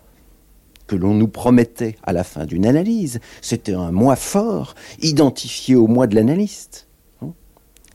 que 0.87 0.95
l'on 0.95 1.13
nous 1.13 1.27
promettait 1.27 1.97
à 2.03 2.13
la 2.13 2.23
fin 2.23 2.45
d'une 2.45 2.65
analyse, 2.65 3.19
c'était 3.41 3.73
un 3.73 3.91
moi 3.91 4.15
fort, 4.15 4.73
identifié 5.01 5.75
au 5.75 5.87
moi 5.87 6.07
de 6.07 6.15
l'analyste 6.15 6.87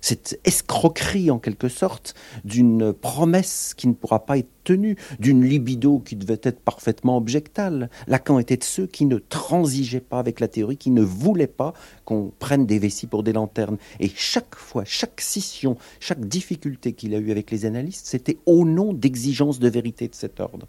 cette 0.07 0.39
escroquerie 0.45 1.33
en 1.33 1.41
quelque 1.41 1.69
sorte 1.69 2.15
d'une 2.45 2.93
promesse 2.93 3.75
qui 3.77 3.89
ne 3.89 3.93
pourra 3.93 4.25
pas 4.25 4.39
être 4.39 4.51
tenue, 4.63 4.95
d'une 5.19 5.45
libido 5.45 5.99
qui 5.99 6.15
devait 6.15 6.39
être 6.45 6.61
parfaitement 6.61 7.17
objectale. 7.17 7.91
Lacan 8.07 8.39
était 8.39 8.57
de 8.57 8.63
ceux 8.63 8.87
qui 8.87 9.05
ne 9.05 9.19
transigeaient 9.19 9.99
pas 9.99 10.21
avec 10.21 10.39
la 10.39 10.47
théorie, 10.47 10.77
qui 10.77 10.93
ne 10.93 11.03
voulaient 11.03 11.49
pas 11.49 11.75
qu'on 12.05 12.31
prenne 12.39 12.67
des 12.67 12.79
vessies 12.79 13.09
pour 13.09 13.25
des 13.25 13.33
lanternes. 13.33 13.79
Et 13.99 14.09
chaque 14.15 14.55
fois, 14.55 14.85
chaque 14.85 15.21
scission, 15.21 15.77
chaque 15.99 16.25
difficulté 16.25 16.93
qu'il 16.93 17.13
a 17.13 17.19
eue 17.19 17.33
avec 17.33 17.51
les 17.51 17.65
analystes, 17.65 18.07
c'était 18.07 18.39
au 18.47 18.65
nom 18.65 18.93
d'exigences 18.93 19.59
de 19.59 19.69
vérité 19.69 20.07
de 20.07 20.15
cet 20.15 20.39
ordre. 20.39 20.69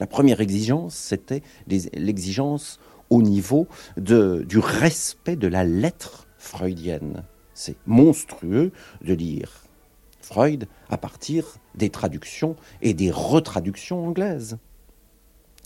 La 0.00 0.08
première 0.08 0.40
exigence, 0.40 0.96
c'était 0.96 1.44
l'exigence 1.68 2.80
au 3.10 3.22
niveau 3.22 3.68
du 3.96 4.58
respect 4.58 5.36
de 5.36 5.46
la 5.46 5.62
lettre 5.62 6.26
freudienne. 6.36 7.22
C'est 7.54 7.76
monstrueux 7.86 8.72
de 9.02 9.14
lire 9.14 9.64
Freud 10.20 10.66
à 10.88 10.98
partir 10.98 11.58
des 11.74 11.90
traductions 11.90 12.56
et 12.82 12.94
des 12.94 13.10
retraductions 13.10 14.06
anglaises. 14.06 14.58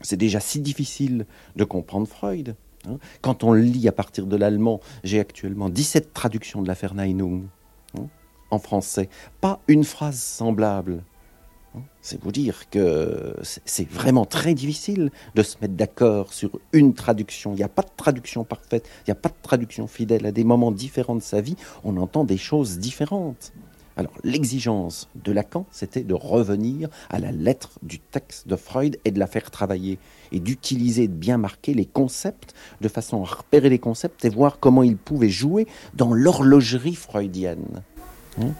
C'est 0.03 0.17
déjà 0.17 0.41
si 0.41 0.61
difficile 0.61 1.27
de 1.57 1.65
comprendre 1.65 2.07
Freud. 2.07 2.57
Hein. 2.87 2.99
Quand 3.21 3.45
on 3.45 3.53
lit 3.53 3.89
à 3.89 3.93
partir 3.93 4.27
de 4.27 4.37
l'allemand, 4.37 4.81
j'ai 5.05 5.21
actuellement 5.21 5.69
17 5.69 6.13
traductions 6.13 6.63
de 6.63 6.69
la 6.69 6.75
Verneinung 6.75 7.47
hein, 7.97 8.07
en 8.51 8.59
français. 8.59 9.09
Pas 9.41 9.61
une 9.69 9.85
phrase 9.85 10.21
semblable. 10.21 11.03
C'est 12.03 12.23
vous 12.23 12.33
dire 12.33 12.71
que 12.71 13.35
c'est 13.43 13.89
vraiment 13.89 14.25
très 14.25 14.55
difficile 14.55 15.11
de 15.35 15.43
se 15.43 15.57
mettre 15.61 15.75
d'accord 15.75 16.33
sur 16.33 16.59
une 16.73 16.95
traduction. 16.95 17.53
Il 17.53 17.57
n'y 17.57 17.63
a 17.63 17.69
pas 17.69 17.83
de 17.83 17.91
traduction 17.97 18.45
parfaite, 18.45 18.89
il 19.01 19.11
n'y 19.11 19.13
a 19.13 19.17
pas 19.17 19.29
de 19.29 19.35
traduction 19.43 19.87
fidèle. 19.87 20.27
À 20.27 20.33
des 20.33 20.45
moments 20.45 20.73
différents 20.73 21.17
de 21.17 21.23
sa 21.23 21.41
vie, 21.41 21.57
on 21.85 21.97
entend 21.97 22.25
des 22.25 22.37
choses 22.37 22.79
différentes. 22.79 23.53
Alors 23.99 24.13
l'exigence 24.23 25.09
de 25.17 25.33
Lacan, 25.33 25.67
c'était 25.73 26.05
de 26.05 26.15
revenir 26.15 26.89
à 27.11 27.19
la 27.19 27.33
lettre 27.33 27.81
du 27.83 27.99
texte 27.99 28.47
de 28.47 28.55
Freud 28.55 28.97
et 29.05 29.11
de 29.11 29.19
la 29.19 29.27
faire 29.27 29.51
travailler, 29.51 29.99
et 30.31 30.39
d'utiliser, 30.39 31.09
de 31.09 31.15
bien 31.15 31.37
marquer 31.37 31.75
les 31.75 31.85
concepts, 31.85 32.55
de 32.81 32.87
façon 32.87 33.25
à 33.25 33.27
repérer 33.27 33.69
les 33.69 33.81
concepts 33.81 34.25
et 34.25 34.29
voir 34.29 34.61
comment 34.61 34.85
ils 34.85 34.97
pouvaient 34.97 35.29
jouer 35.29 35.67
dans 35.95 36.15
l'horlogerie 36.15 36.95
freudienne. 36.95 37.83
Hein? 38.41 38.53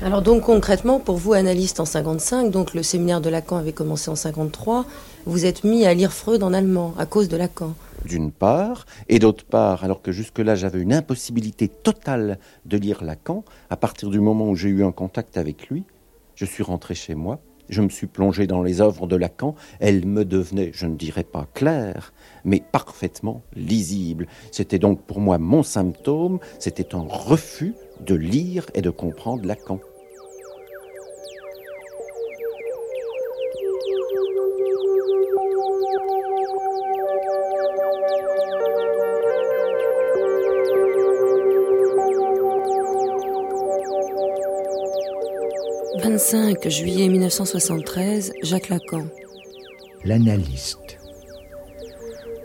Alors 0.00 0.22
donc 0.22 0.42
concrètement, 0.42 0.98
pour 0.98 1.16
vous, 1.16 1.32
analyste 1.32 1.78
en 1.78 1.84
55, 1.84 2.50
donc 2.50 2.74
le 2.74 2.82
séminaire 2.82 3.20
de 3.20 3.28
Lacan 3.28 3.56
avait 3.56 3.72
commencé 3.72 4.10
en 4.10 4.16
53, 4.16 4.84
vous 5.26 5.44
êtes 5.44 5.64
mis 5.64 5.86
à 5.86 5.94
lire 5.94 6.12
Freud 6.12 6.42
en 6.42 6.52
allemand 6.52 6.94
à 6.98 7.06
cause 7.06 7.28
de 7.28 7.36
Lacan 7.36 7.74
d'une 8.04 8.32
part, 8.32 8.86
et 9.08 9.20
d'autre 9.20 9.44
part, 9.44 9.84
alors 9.84 10.02
que 10.02 10.10
jusque-là 10.10 10.56
j'avais 10.56 10.80
une 10.80 10.92
impossibilité 10.92 11.68
totale 11.68 12.38
de 12.66 12.76
lire 12.76 13.04
Lacan, 13.04 13.44
à 13.70 13.76
partir 13.76 14.10
du 14.10 14.18
moment 14.18 14.48
où 14.48 14.56
j'ai 14.56 14.70
eu 14.70 14.84
un 14.84 14.90
contact 14.90 15.36
avec 15.36 15.68
lui, 15.68 15.84
je 16.34 16.44
suis 16.44 16.62
rentré 16.62 16.94
chez 16.94 17.14
moi, 17.14 17.40
je 17.68 17.80
me 17.80 17.88
suis 17.88 18.06
plongé 18.06 18.46
dans 18.46 18.62
les 18.62 18.80
œuvres 18.80 19.06
de 19.06 19.16
Lacan, 19.16 19.54
elles 19.80 20.04
me 20.04 20.24
devenaient, 20.24 20.70
je 20.74 20.86
ne 20.86 20.96
dirais 20.96 21.24
pas 21.24 21.46
claires, 21.54 22.12
mais 22.44 22.62
parfaitement 22.72 23.42
lisibles. 23.54 24.26
C'était 24.50 24.78
donc 24.78 25.02
pour 25.02 25.20
moi 25.20 25.38
mon 25.38 25.62
symptôme, 25.62 26.38
c'était 26.58 26.94
un 26.94 27.06
refus 27.08 27.74
de 28.00 28.14
lire 28.14 28.66
et 28.74 28.82
de 28.82 28.90
comprendre 28.90 29.46
Lacan. 29.46 29.80
25 46.02 46.68
juillet 46.68 47.08
1973, 47.08 48.32
Jacques 48.42 48.68
Lacan. 48.68 49.06
L'analyste 50.04 50.98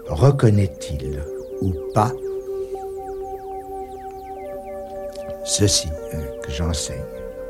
reconnaît-il 0.07 1.21
ou 1.61 1.73
pas 1.93 2.11
ceci 5.57 5.87
euh, 6.13 6.39
que 6.43 6.51
j'enseigne, 6.51 7.01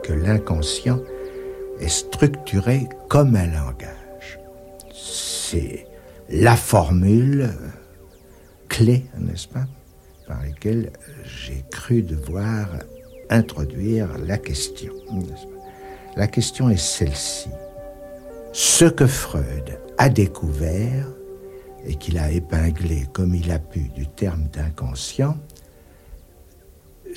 que 0.02 0.14
l'inconscient 0.14 1.02
est 1.82 1.90
structuré 1.90 2.88
comme 3.10 3.36
un 3.36 3.48
langage. 3.48 4.40
C'est 4.94 5.86
la 6.30 6.56
formule 6.56 7.50
clé, 8.70 9.04
n'est-ce 9.18 9.50
pas, 9.50 9.66
par 10.26 10.42
laquelle 10.42 10.92
j'ai 11.26 11.66
cru 11.70 12.02
devoir 12.02 12.68
introduire 13.30 14.08
la 14.26 14.38
question. 14.38 14.94
La 16.16 16.28
question 16.28 16.70
est 16.70 16.82
celle-ci. 16.82 17.50
Ce 18.54 18.86
que 18.86 19.06
Freud 19.06 19.80
a 19.98 20.08
découvert 20.08 21.08
et 21.86 21.96
qu'il 21.96 22.18
a 22.18 22.32
épinglé 22.32 23.06
comme 23.12 23.36
il 23.36 23.52
a 23.52 23.60
pu 23.60 23.90
du 23.90 24.08
terme 24.08 24.48
d'inconscient, 24.54 25.38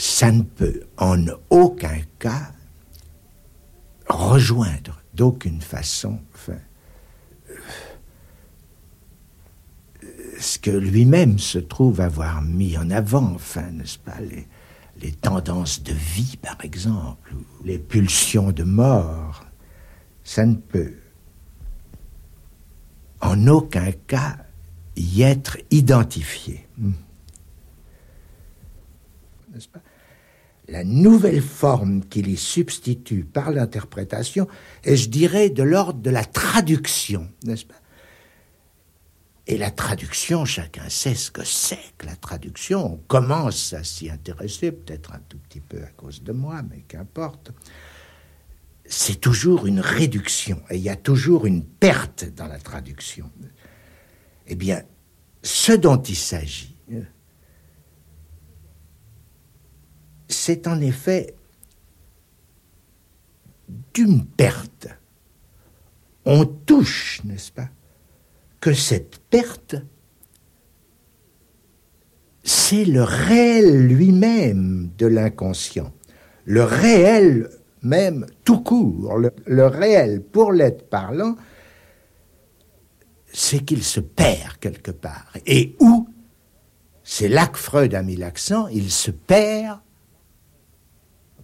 ça 0.00 0.32
ne 0.32 0.42
peut 0.42 0.82
en 0.96 1.26
aucun 1.50 2.00
cas 2.18 2.52
rejoindre 4.08 5.02
d'aucune 5.14 5.60
façon 5.60 6.18
ce 10.38 10.58
que 10.58 10.70
lui-même 10.70 11.38
se 11.38 11.58
trouve 11.58 12.00
avoir 12.00 12.40
mis 12.40 12.78
en 12.78 12.90
avant, 12.90 13.34
enfin, 13.34 13.70
n'est-ce 13.72 13.98
pas, 13.98 14.16
les, 14.20 15.12
tendances 15.12 15.82
de 15.82 15.92
vie, 15.92 16.38
par 16.38 16.56
exemple, 16.62 17.34
ou 17.34 17.64
les 17.64 17.78
pulsions 17.78 18.52
de 18.52 18.62
mort, 18.62 19.44
ça 20.24 20.46
ne 20.46 20.54
peut 20.54 20.94
en 23.20 23.46
aucun 23.48 23.92
cas 23.92 24.38
y 24.96 25.22
être 25.22 25.58
identifié. 25.70 26.66
Hmm. 26.78 26.92
N'est-ce 29.52 29.68
pas? 29.68 29.80
La 30.70 30.84
nouvelle 30.84 31.42
forme 31.42 32.04
qu'il 32.04 32.28
y 32.28 32.36
substitue 32.36 33.24
par 33.24 33.50
l'interprétation 33.50 34.46
est, 34.84 34.96
je 34.96 35.08
dirais, 35.08 35.50
de 35.50 35.64
l'ordre 35.64 36.00
de 36.00 36.10
la 36.10 36.24
traduction, 36.24 37.28
n'est-ce 37.44 37.66
pas? 37.66 37.74
Et 39.46 39.58
la 39.58 39.72
traduction, 39.72 40.44
chacun 40.44 40.88
sait 40.88 41.16
ce 41.16 41.32
que 41.32 41.42
c'est 41.44 41.80
que 41.98 42.06
la 42.06 42.14
traduction. 42.14 42.94
On 42.94 42.96
commence 43.08 43.72
à 43.72 43.82
s'y 43.82 44.08
intéresser, 44.08 44.70
peut-être 44.70 45.12
un 45.12 45.20
tout 45.28 45.38
petit 45.38 45.60
peu 45.60 45.82
à 45.82 45.88
cause 45.88 46.22
de 46.22 46.30
moi, 46.30 46.62
mais 46.70 46.82
qu'importe. 46.86 47.50
C'est 48.84 49.20
toujours 49.20 49.66
une 49.66 49.80
réduction, 49.80 50.62
et 50.70 50.76
il 50.76 50.82
y 50.82 50.88
a 50.88 50.96
toujours 50.96 51.46
une 51.46 51.64
perte 51.64 52.24
dans 52.36 52.46
la 52.46 52.58
traduction. 52.58 53.28
Eh 54.46 54.54
bien, 54.54 54.82
ce 55.42 55.72
dont 55.72 56.00
il 56.00 56.16
s'agit, 56.16 56.69
c'est 60.32 60.66
en 60.66 60.80
effet 60.80 61.34
d'une 63.94 64.24
perte. 64.24 64.88
On 66.24 66.44
touche, 66.44 67.20
n'est-ce 67.24 67.52
pas, 67.52 67.68
que 68.60 68.72
cette 68.72 69.18
perte, 69.30 69.76
c'est 72.42 72.84
le 72.84 73.02
réel 73.02 73.86
lui-même 73.86 74.90
de 74.98 75.06
l'inconscient, 75.06 75.92
le 76.44 76.64
réel 76.64 77.50
même 77.82 78.26
tout 78.44 78.60
court, 78.60 79.18
le, 79.18 79.66
réel 79.66 80.22
pour 80.22 80.52
l'être 80.52 80.88
parlant, 80.88 81.36
c'est 83.32 83.60
qu'il 83.60 83.82
se 83.82 84.00
perd 84.00 84.58
quelque 84.58 84.90
part. 84.90 85.32
Et 85.46 85.76
où? 85.80 86.08
C'est 87.02 87.28
là 87.28 87.46
que 87.46 87.58
Freud 87.58 87.94
a 87.94 88.02
mis 88.02 88.16
l'accent, 88.16 88.68
il 88.68 88.90
se 88.90 89.10
perd 89.10 89.80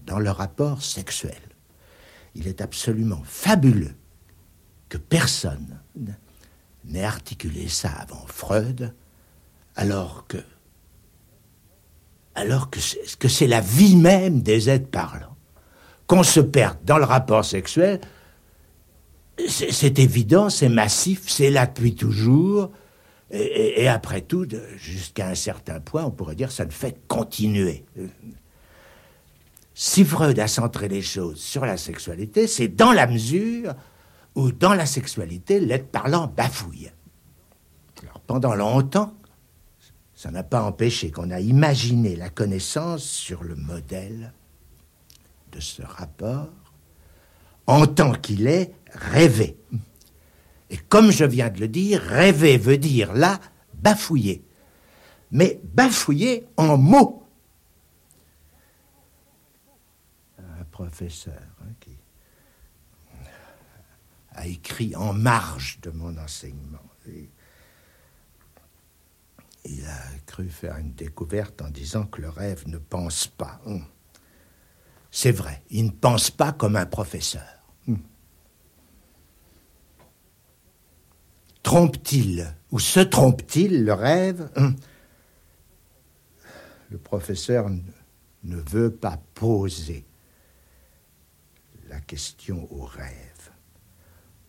dans 0.07 0.19
le 0.19 0.31
rapport 0.31 0.83
sexuel. 0.83 1.41
Il 2.35 2.49
est 2.49 2.61
absolument 2.61 3.23
fabuleux 3.25 3.95
que 4.89 4.99
personne 4.99 5.81
n'ait 6.85 7.05
articulé 7.05 7.69
ça 7.69 7.91
avant 7.91 8.25
Freud, 8.27 8.95
alors 9.75 10.27
que 10.27 10.39
alors 12.37 12.69
que 12.69 13.29
c'est, 13.29 13.47
la 13.47 13.63
vie 13.63 13.97
même 13.97 14.43
des 14.43 14.69
êtres 14.69 14.91
parlants. 14.91 15.37
Qu'on 16.07 16.23
se 16.23 16.41
perde 16.41 16.77
dans 16.85 16.99
le 16.99 17.05
rapport 17.05 17.47
sexuel, 17.47 17.99
c'est, 19.49 19.99
évident, 19.99 20.51
c'est 20.51 20.69
massif, 20.69 21.23
c'est 21.29 21.51
là 21.51 21.67
depuis 21.67 21.95
toujours, 21.95 22.71
et, 23.31 23.89
après 23.89 24.21
tout, 24.21 24.47
jusqu'à 24.77 25.29
un 25.29 25.35
certain 25.35 25.81
point, 25.81 26.05
on 26.05 26.11
pourrait 26.11 26.37
dire 26.37 26.53
ça 26.53 26.67
ne 26.67 26.71
fait 26.71 26.93
que 26.93 27.07
continuer. 27.09 27.87
Si 29.79 30.07
Freud 30.07 30.39
a 30.39 30.49
centré 30.49 30.89
les 30.89 31.03
choses 31.03 31.39
sur 31.39 31.67
la 31.67 31.77
sexualité, 31.77 32.47
c'est 32.47 32.69
dans 32.69 32.93
la 32.93 33.07
mesure 33.07 33.75
où, 34.35 34.51
dans 34.51 34.73
la 34.73 34.87
sexualité, 34.87 35.61
l'être 35.61 35.91
parlant 35.91 36.33
bafouille. 36.35 36.91
Alors, 38.03 38.21
pendant 38.21 38.55
longtemps, 38.55 39.13
ça 40.15 40.31
n'a 40.31 40.43
pas 40.43 40.63
empêché 40.63 41.11
qu'on 41.11 41.31
a 41.31 41.41
imaginé 41.41 42.17
la 42.17 42.31
connaissance 42.31 43.03
sur 43.03 43.45
le 43.45 43.55
modèle 43.55 44.33
de 45.53 45.61
ce 45.61 45.83
rapport 45.83 46.49
en 47.67 47.87
tant 47.87 48.13
qu'il 48.13 48.47
est 48.47 48.73
rêvé. 48.95 49.59
Et 50.71 50.79
comme 50.79 51.11
je 51.11 51.27
viens 51.27 51.51
de 51.51 51.61
le 51.61 51.69
dire, 51.69 52.01
rêver 52.01 52.57
veut 52.57 52.79
dire 52.79 53.13
là 53.13 53.39
bafouiller. 53.75 54.43
Mais 55.33 55.61
bafouiller 55.65 56.47
en 56.57 56.79
mots. 56.79 57.26
Professeur 60.77 61.41
hein, 61.63 61.73
qui 61.81 61.97
a 64.33 64.47
écrit 64.47 64.95
en 64.95 65.15
marge 65.15 65.81
de 65.81 65.91
mon 65.91 66.19
enseignement. 66.19 66.85
Il 69.65 69.87
a 69.87 70.19
cru 70.27 70.51
faire 70.51 70.77
une 70.77 70.93
découverte 70.93 71.63
en 71.63 71.71
disant 71.71 72.05
que 72.05 72.21
le 72.21 72.29
rêve 72.29 72.69
ne 72.69 72.77
pense 72.77 73.27
pas. 73.27 73.59
Hum. 73.65 73.87
C'est 75.11 75.33
vrai, 75.33 75.63
il 75.71 75.87
ne 75.87 75.91
pense 75.91 76.31
pas 76.31 76.53
comme 76.53 76.77
un 76.77 76.85
professeur. 76.85 77.63
Hum. 77.89 78.03
Trompe-t-il 81.63 82.55
ou 82.71 82.79
se 82.79 83.01
trompe-t-il 83.01 83.83
le 83.83 83.95
rêve? 83.95 84.51
Hum. 84.57 84.77
Le 86.91 86.99
professeur 86.99 87.71
ne 87.71 88.57
veut 88.57 88.95
pas 88.95 89.19
poser 89.33 90.05
question 92.01 92.69
au 92.73 92.85
rêve 92.85 93.51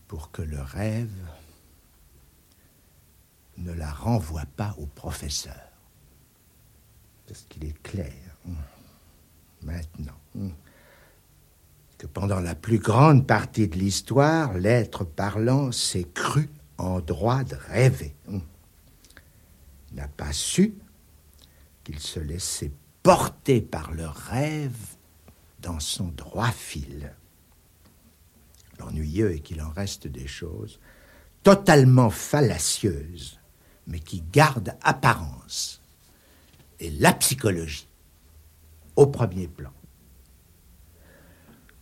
pour 0.07 0.31
que 0.31 0.41
le 0.41 0.61
rêve 0.61 1.11
ne 3.57 3.73
la 3.73 3.91
renvoie 3.91 4.45
pas 4.55 4.75
au 4.77 4.85
professeur. 4.85 5.55
Parce 7.27 7.45
qu'il 7.49 7.65
est 7.65 7.81
clair, 7.83 8.13
hum, 8.45 8.55
maintenant, 9.63 10.19
hum, 10.35 10.53
que 11.97 12.07
pendant 12.07 12.39
la 12.39 12.55
plus 12.55 12.79
grande 12.79 13.25
partie 13.25 13.67
de 13.67 13.75
l'histoire, 13.75 14.53
l'être 14.53 15.03
parlant 15.03 15.71
s'est 15.71 16.07
cru 16.13 16.49
en 16.77 16.99
droit 16.99 17.43
de 17.43 17.55
rêver. 17.55 18.15
hum. 18.27 18.41
N'a 19.93 20.07
pas 20.07 20.33
su 20.33 20.75
qu'il 21.83 21.99
se 21.99 22.19
laissait 22.19 22.71
porter 23.01 23.61
par 23.61 23.91
le 23.91 24.05
rêve 24.05 24.97
dans 25.61 25.79
son 25.79 26.07
droit 26.09 26.51
fil. 26.51 27.13
L'ennuyeux 28.79 29.31
est 29.33 29.39
qu'il 29.39 29.61
en 29.61 29.69
reste 29.69 30.07
des 30.07 30.27
choses 30.27 30.79
totalement 31.43 32.09
fallacieuses, 32.09 33.39
mais 33.85 33.99
qui 33.99 34.21
gardent 34.21 34.75
apparence. 34.81 35.81
Et 36.79 36.91
la 36.91 37.13
psychologie, 37.13 37.87
au 38.97 39.07
premier 39.07 39.47
plan. 39.47 39.71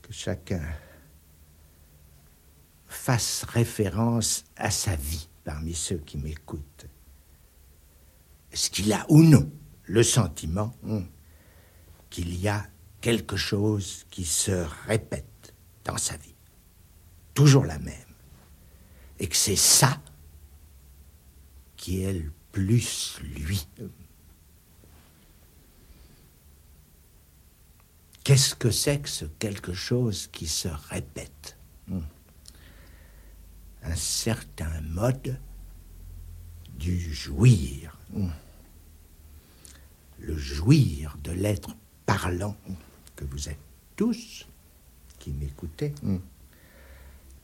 Que 0.04 0.14
chacun 0.14 0.62
fasse 2.86 3.44
référence 3.44 4.46
à 4.56 4.70
sa 4.70 4.96
vie 4.96 5.28
parmi 5.44 5.74
ceux 5.74 5.98
qui 5.98 6.18
m'écoutent. 6.18 6.86
Est-ce 8.52 8.70
qu'il 8.70 8.94
a 8.94 9.06
ou 9.10 9.24
non 9.24 9.52
le 9.84 10.04
sentiment 10.04 10.76
hum, 10.84 11.08
qu'il 12.10 12.40
y 12.40 12.48
a 12.48 12.66
quelque 13.02 13.36
chose 13.36 14.06
qui 14.12 14.26
se 14.26 14.66
répète 14.88 15.54
dans 15.84 15.98
sa 15.98 16.18
vie? 16.18 16.35
Toujours 17.36 17.66
la 17.66 17.78
même. 17.78 17.94
Et 19.20 19.28
que 19.28 19.36
c'est 19.36 19.56
ça 19.56 20.02
qui 21.78 22.02
est 22.02 22.14
le 22.14 22.32
plus 22.52 23.20
lui. 23.22 23.68
Qu'est-ce 28.24 28.56
que 28.56 28.72
c'est 28.72 29.02
que 29.02 29.10
ce 29.10 29.26
quelque 29.26 29.74
chose 29.74 30.28
qui 30.32 30.48
se 30.48 30.70
répète? 30.90 31.58
Hum. 31.92 32.04
Un 33.84 33.96
certain 33.96 34.82
mode 34.82 35.38
du 36.80 37.14
jouir. 37.14 38.00
Hum. 38.16 38.32
Le 40.18 40.38
jouir 40.38 41.18
de 41.24 41.32
l'être 41.32 41.76
parlant 42.06 42.56
que 43.16 43.26
vous 43.26 43.50
êtes 43.50 43.60
tous 43.96 44.48
qui 45.20 45.32
m'écoutez 45.32 45.94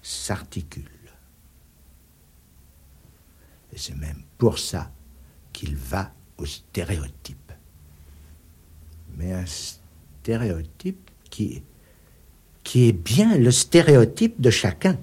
s'articule. 0.01 0.89
Et 3.73 3.77
c'est 3.77 3.95
même 3.95 4.23
pour 4.37 4.59
ça 4.59 4.91
qu'il 5.53 5.75
va 5.75 6.11
au 6.37 6.45
stéréotype. 6.45 7.51
Mais 9.17 9.33
un 9.33 9.45
stéréotype 9.45 11.09
qui, 11.29 11.63
qui 12.63 12.89
est 12.89 12.93
bien 12.93 13.37
le 13.37 13.51
stéréotype 13.51 14.41
de 14.41 14.49
chacun. 14.49 14.97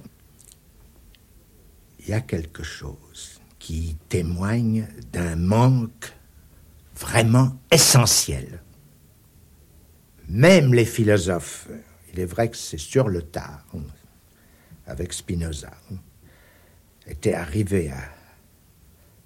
Il 2.00 2.08
y 2.08 2.12
a 2.12 2.20
quelque 2.20 2.62
chose 2.62 3.40
qui 3.58 3.96
témoigne 4.08 4.88
d'un 5.12 5.36
manque 5.36 6.12
vraiment 6.96 7.56
essentiel. 7.70 8.62
Même 10.28 10.74
les 10.74 10.84
philosophes, 10.84 11.68
il 12.12 12.20
est 12.20 12.26
vrai 12.26 12.50
que 12.50 12.56
c'est 12.56 12.78
sur 12.78 13.08
le 13.08 13.22
tard, 13.22 13.64
avec 14.88 15.12
Spinoza, 15.12 15.70
étaient 17.06 17.34
arrivés 17.34 17.90
à, 17.90 18.02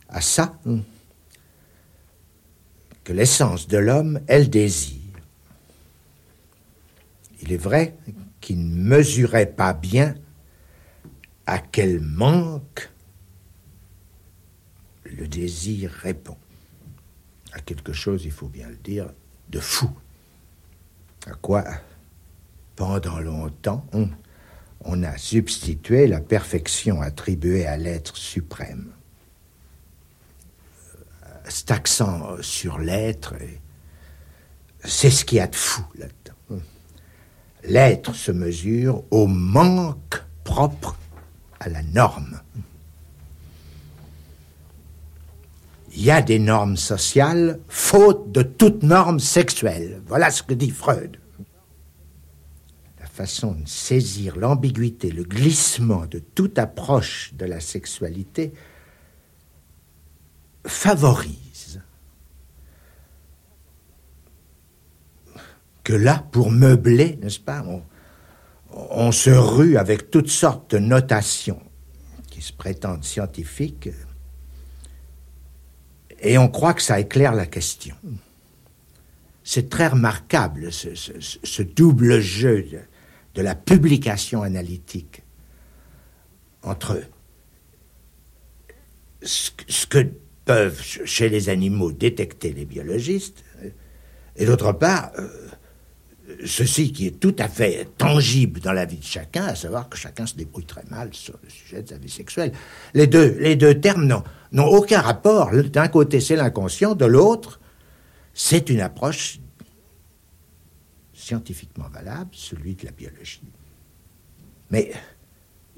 à 0.08 0.20
ça, 0.20 0.58
que 3.04 3.12
l'essence 3.12 3.68
de 3.68 3.78
l'homme 3.78 4.20
est 4.26 4.40
le 4.40 4.46
désir. 4.46 5.00
Il 7.40 7.52
est 7.52 7.56
vrai 7.56 7.96
qu'il 8.40 8.58
ne 8.68 8.74
mesurait 8.74 9.50
pas 9.50 9.72
bien 9.72 10.14
à 11.46 11.58
quel 11.58 12.00
manque 12.00 12.90
le 15.04 15.26
désir 15.26 15.90
répond. 15.90 16.36
À 17.52 17.60
quelque 17.60 17.92
chose, 17.92 18.24
il 18.24 18.32
faut 18.32 18.48
bien 18.48 18.68
le 18.68 18.76
dire, 18.76 19.10
de 19.48 19.60
fou. 19.60 19.90
À 21.26 21.34
quoi, 21.34 21.64
pendant 22.76 23.20
longtemps, 23.20 23.86
on, 23.92 24.08
on 24.84 25.02
a 25.02 25.16
substitué 25.16 26.06
la 26.06 26.20
perfection 26.20 27.02
attribuée 27.02 27.66
à 27.66 27.76
l'être 27.76 28.16
suprême. 28.16 28.92
Cet 31.48 31.70
accent 31.70 32.36
sur 32.40 32.78
l'être, 32.78 33.34
c'est 34.84 35.10
ce 35.10 35.24
qu'il 35.24 35.38
y 35.38 35.40
a 35.40 35.46
de 35.46 35.56
fou 35.56 35.84
là-dedans. 35.96 36.62
L'être 37.64 38.14
se 38.14 38.32
mesure 38.32 39.04
au 39.10 39.26
manque 39.26 40.22
propre 40.44 40.96
à 41.60 41.68
la 41.68 41.82
norme. 41.82 42.40
Il 45.94 46.02
y 46.02 46.10
a 46.10 46.22
des 46.22 46.38
normes 46.38 46.76
sociales, 46.76 47.60
faute 47.68 48.32
de 48.32 48.42
toute 48.42 48.82
norme 48.82 49.20
sexuelle. 49.20 50.00
Voilà 50.06 50.30
ce 50.30 50.42
que 50.42 50.54
dit 50.54 50.70
Freud. 50.70 51.18
Façon 53.12 53.52
de 53.52 53.68
saisir 53.68 54.38
l'ambiguïté, 54.38 55.10
le 55.10 55.22
glissement 55.22 56.06
de 56.06 56.18
toute 56.18 56.58
approche 56.58 57.34
de 57.34 57.44
la 57.44 57.60
sexualité 57.60 58.54
favorise 60.66 61.82
que 65.84 65.92
là, 65.92 66.24
pour 66.32 66.50
meubler, 66.50 67.18
n'est-ce 67.20 67.40
pas, 67.40 67.62
on, 67.66 67.82
on 68.70 69.12
se 69.12 69.28
rue 69.28 69.76
avec 69.76 70.10
toutes 70.10 70.30
sortes 70.30 70.70
de 70.70 70.78
notations 70.78 71.62
qui 72.30 72.40
se 72.40 72.52
prétendent 72.52 73.04
scientifiques 73.04 73.90
Et 76.20 76.38
on 76.38 76.48
croit 76.48 76.72
que 76.74 76.82
ça 76.82 76.98
éclaire 76.98 77.34
la 77.34 77.46
question. 77.46 77.94
C'est 79.44 79.68
très 79.68 79.88
remarquable, 79.88 80.72
ce, 80.72 81.62
double 81.62 82.20
jeu 82.20 82.64
de, 83.34 83.42
la 83.42 83.54
publication 83.54 84.42
analytique 84.42 85.22
entre 86.62 87.02
ce, 89.22 89.50
que 89.86 90.06
peuvent 90.44 90.80
chez 90.82 91.28
les 91.28 91.48
animaux 91.48 91.92
détecter 91.92 92.52
les 92.52 92.64
biologistes, 92.64 93.44
et 94.36 94.46
d'autre 94.46 94.72
part, 94.72 95.12
euh, 95.18 95.28
ceci 96.44 96.92
qui 96.92 97.06
est 97.06 97.20
tout 97.20 97.34
à 97.38 97.48
fait 97.48 97.88
tangible 97.98 98.60
dans 98.60 98.72
la 98.72 98.84
vie 98.84 98.96
de 98.96 99.04
chacun, 99.04 99.44
à 99.44 99.54
savoir 99.54 99.88
que 99.88 99.96
chacun 99.96 100.26
se 100.26 100.34
débrouille 100.34 100.64
très 100.64 100.84
mal 100.90 101.10
sur 101.12 101.34
le 101.42 101.50
sujet 101.50 101.82
de 101.82 101.88
sa 101.88 101.98
vie 101.98 102.10
sexuelle. 102.10 102.52
Les 102.94 103.06
deux, 103.06 103.36
les 103.38 103.56
deux 103.56 103.80
termes 103.80 104.06
n'ont 104.52 104.66
aucun 104.66 105.00
rapport. 105.00 105.50
D'un 105.52 105.88
côté, 105.88 106.20
c'est 106.20 106.36
l'inconscient, 106.36 106.94
de 106.94 107.04
l'autre, 107.04 107.60
c'est 108.34 108.70
une 108.70 108.80
approche 108.80 109.40
scientifiquement 111.22 111.88
valable, 111.88 112.30
celui 112.32 112.74
de 112.74 112.84
la 112.84 112.92
biologie. 112.92 113.42
Mais 114.70 114.92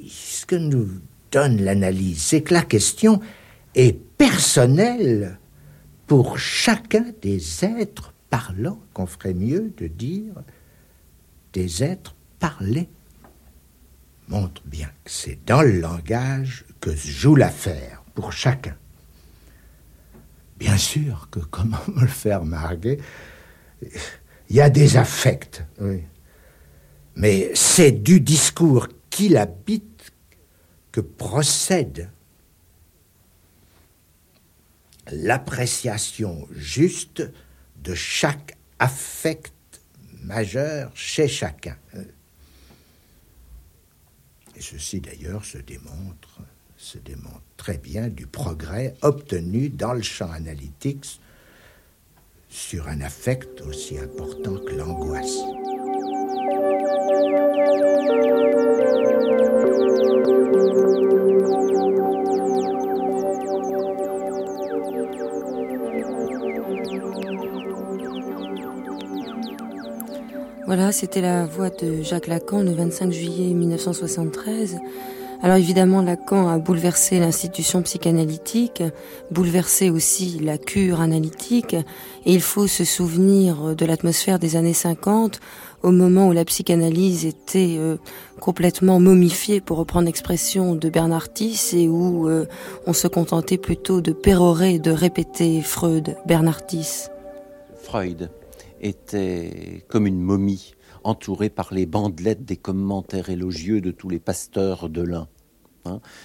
ce 0.09 0.46
que 0.46 0.57
nous 0.57 0.88
donne 1.30 1.62
l'analyse, 1.62 2.22
c'est 2.22 2.42
que 2.42 2.54
la 2.54 2.62
question 2.62 3.20
est 3.74 3.92
personnelle 3.92 5.38
pour 6.07 6.38
chacun 6.38 7.12
des 7.20 7.64
êtres 7.64 8.14
parlants, 8.30 8.80
qu'on 8.92 9.07
ferait 9.07 9.35
mieux 9.35 9.72
de 9.76 9.87
dire 9.87 10.35
des 11.52 11.85
êtres 11.85 12.14
parlés, 12.38 12.88
montre 14.28 14.62
bien 14.64 14.90
que 15.04 15.11
c'est 15.11 15.38
dans 15.46 15.62
le 15.62 15.78
langage 15.78 16.64
que 16.80 16.94
se 16.94 17.09
joue 17.09 17.37
l'affaire 17.37 18.02
pour 18.14 18.33
chacun. 18.33 18.76
Bien 20.59 20.76
sûr 20.78 21.28
que, 21.30 21.40
comment 21.40 21.76
me 21.88 22.02
le 22.02 22.07
faire 22.07 22.40
remarquer, 22.40 22.98
il 24.50 24.57
y 24.57 24.61
a 24.61 24.70
des 24.70 24.96
affects, 24.96 25.62
oui. 25.80 26.02
mais 27.16 27.50
c'est 27.54 27.92
du 27.92 28.20
discours 28.20 28.88
qui 29.11 29.28
l'habite 29.28 30.12
que 30.92 31.00
procède 31.00 32.11
l'appréciation 35.11 36.46
juste 36.52 37.22
de 37.83 37.94
chaque 37.94 38.57
affect 38.78 39.52
majeur 40.22 40.90
chez 40.94 41.28
chacun. 41.28 41.76
Et 44.57 44.61
ceci 44.61 45.00
d'ailleurs 45.00 45.44
se 45.44 45.59
démontre, 45.59 46.40
se 46.76 46.98
démontre 46.98 47.42
très 47.57 47.78
bien 47.78 48.09
du 48.09 48.26
progrès 48.26 48.94
obtenu 49.02 49.68
dans 49.68 49.92
le 49.92 50.02
champ 50.02 50.30
analytique 50.30 51.20
sur 52.55 52.87
un 52.88 53.01
affect 53.01 53.62
aussi 53.62 53.99
important 53.99 54.55
que 54.64 54.77
l'angoisse. 54.77 55.38
Voilà, 70.67 70.93
c'était 70.93 71.21
la 71.21 71.47
voix 71.47 71.71
de 71.71 72.03
Jacques 72.03 72.29
Lacan 72.29 72.62
le 72.62 72.73
25 72.73 73.11
juillet 73.11 73.53
1973. 73.53 74.79
Alors 75.44 75.59
évidemment, 75.59 76.00
Lacan 76.00 76.48
a 76.48 76.57
bouleversé 76.57 77.20
l'institution 77.20 77.83
psychanalytique, 77.83 78.83
bouleversé 79.30 79.90
aussi 79.90 80.38
la 80.38 80.57
cure 80.57 81.02
analytique, 81.02 81.74
et 81.74 82.33
il 82.33 82.40
faut 82.40 82.66
se 82.66 82.83
souvenir 82.83 83.76
de 83.76 83.85
l'atmosphère 83.85 84.38
des 84.38 84.57
années 84.57 84.72
50, 84.72 85.40
au 85.83 85.90
moment 85.90 86.28
où 86.28 86.33
la 86.33 86.46
psychanalyse 86.46 87.26
était 87.26 87.76
euh, 87.76 87.98
complètement 88.40 89.00
momifiée, 89.00 89.61
pour 89.61 89.76
reprendre 89.76 90.07
l'expression 90.07 90.76
de 90.76 90.88
Bernard 90.88 91.30
Tiss, 91.30 91.74
et 91.74 91.88
où 91.88 92.26
euh, 92.26 92.46
on 92.87 92.94
se 92.94 93.07
contentait 93.07 93.59
plutôt 93.59 94.00
de 94.00 94.12
pérorer, 94.12 94.78
de 94.78 94.92
répéter 94.92 95.61
Freud, 95.61 96.16
Bernard 96.24 96.64
Tiss. 96.64 97.11
Freud 97.83 98.30
était 98.80 99.85
comme 99.88 100.07
une 100.07 100.22
momie 100.22 100.72
entourée 101.04 101.50
par 101.50 101.74
les 101.74 101.85
bandelettes 101.85 102.46
des 102.46 102.57
commentaires 102.57 103.28
élogieux 103.28 103.83
de 103.83 103.90
tous 103.90 104.09
les 104.09 104.20
pasteurs 104.20 104.88
de 104.88 105.02
l'un. 105.02 105.28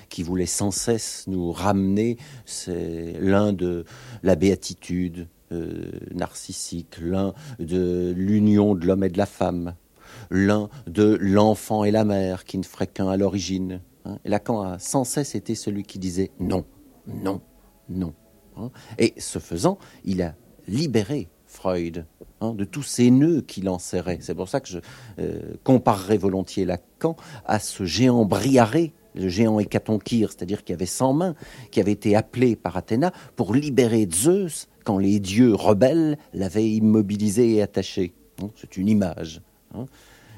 Qui 0.10 0.24
voulaient 0.24 0.46
sans 0.46 0.72
cesse 0.72 1.26
nous 1.28 1.52
ramener, 1.52 2.18
l'un 2.68 3.54
de 3.54 3.86
la 4.24 4.36
béatitude 4.36 5.28
euh, 5.52 5.92
narcissique, 6.14 6.98
l'un 7.02 7.34
de 7.60 8.14
l'union 8.16 8.76
de 8.76 8.86
l'homme 8.86 9.04
et 9.04 9.10
de 9.10 9.18
la 9.18 9.26
femme, 9.26 9.76
l'un 10.30 10.70
de 10.88 11.18
l'enfant 11.20 11.84
et 11.84 11.92
la 11.92 12.06
mère 12.06 12.46
qui 12.46 12.58
ne 12.58 12.64
ferait 12.64 12.88
qu'un 12.88 13.10
à 13.10 13.18
l'origine. 13.18 13.82
Hein. 14.06 14.18
Lacan 14.26 14.62
a 14.62 14.80
sans 14.80 15.04
cesse 15.04 15.36
été 15.36 15.56
celui 15.56 15.84
qui 15.84 16.00
disait 16.00 16.32
non, 16.40 16.66
non, 17.08 17.42
non. 17.90 18.14
Hein. 18.56 18.72
Et 18.98 19.14
ce 19.18 19.40
faisant, 19.40 19.78
il 20.06 20.22
a 20.22 20.36
libéré 20.68 21.30
Freud 21.48 22.06
Hein, 22.42 22.54
de 22.54 22.64
tous 22.64 22.84
ces 22.84 23.12
nœuds 23.12 23.42
qu'il 23.42 23.68
enserrait. 23.68 24.20
C'est 24.22 24.36
pour 24.36 24.48
ça 24.48 24.62
que 24.62 24.70
je 24.70 24.80
euh, 25.20 25.56
comparerais 25.66 26.18
volontiers 26.18 26.64
Lacan 26.64 27.18
à 27.46 27.60
ce 27.60 27.84
géant 27.84 28.24
briaré, 28.24 28.94
le 29.20 29.30
géant 29.30 29.60
hécatonchire, 29.60 30.32
c'est-à-dire 30.32 30.64
qui 30.64 30.74
avait 30.74 30.86
100 30.86 31.14
mains, 31.14 31.36
qui 31.72 31.80
avait 31.80 31.92
été 31.92 32.16
appelé 32.16 32.56
par 32.56 32.78
Athéna 32.78 33.12
pour 33.36 33.54
libérer 33.54 34.08
Zeus 34.12 34.68
quand 34.84 34.98
les 34.98 35.20
dieux 35.20 35.54
rebelles 35.54 36.18
l'avaient 36.34 36.70
immobilisé 36.70 37.56
et 37.56 37.62
attaché. 37.62 38.14
Hein, 38.42 38.50
c'est 38.56 38.78
une 38.78 38.90
image. 38.90 39.42
Hein. 39.76 39.86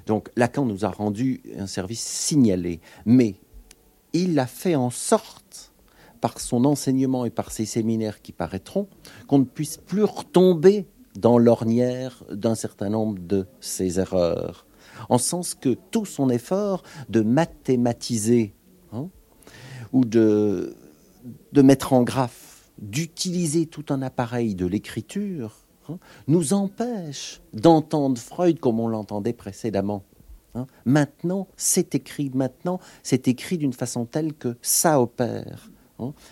Donc 0.07 0.29
Lacan 0.35 0.65
nous 0.65 0.83
a 0.83 0.89
rendu 0.89 1.41
un 1.57 1.67
service 1.67 2.01
signalé, 2.01 2.81
mais 3.05 3.35
il 4.13 4.37
a 4.39 4.47
fait 4.47 4.75
en 4.75 4.89
sorte 4.89 5.71
par 6.19 6.39
son 6.39 6.65
enseignement 6.65 7.25
et 7.25 7.29
par 7.29 7.51
ses 7.51 7.65
séminaires 7.65 8.21
qui 8.21 8.31
paraîtront, 8.31 8.87
qu'on 9.27 9.39
ne 9.39 9.45
puisse 9.45 9.77
plus 9.77 10.03
retomber 10.03 10.85
dans 11.15 11.37
l'ornière 11.37 12.23
d'un 12.31 12.55
certain 12.55 12.89
nombre 12.89 13.19
de 13.19 13.47
ses 13.59 13.99
erreurs, 13.99 14.65
en 15.09 15.17
sens 15.17 15.55
que 15.55 15.75
tout 15.91 16.05
son 16.05 16.29
effort 16.29 16.83
de 17.09 17.21
mathématiser 17.21 18.53
ou 19.93 20.05
de, 20.05 20.75
de 21.51 21.61
mettre 21.61 21.93
en 21.93 22.03
graphe, 22.03 22.69
d'utiliser 22.79 23.65
tout 23.65 23.85
un 23.89 24.01
appareil 24.01 24.55
de 24.55 24.65
l'écriture, 24.65 25.65
hein, 25.89 25.99
nous 26.27 26.53
empêche 26.53 27.41
d'entendre 27.53 28.19
Freud 28.19 28.59
comme 28.59 28.79
on 28.79 28.87
l'entendait 28.87 29.33
précédemment. 29.33 30.03
Hein. 30.55 30.67
Maintenant, 30.85 31.47
c'est 31.57 31.95
écrit, 31.95 32.31
maintenant, 32.33 32.79
c'est 33.03 33.27
écrit 33.27 33.57
d'une 33.57 33.73
façon 33.73 34.05
telle 34.05 34.33
que 34.33 34.57
ça 34.61 35.01
opère. 35.01 35.69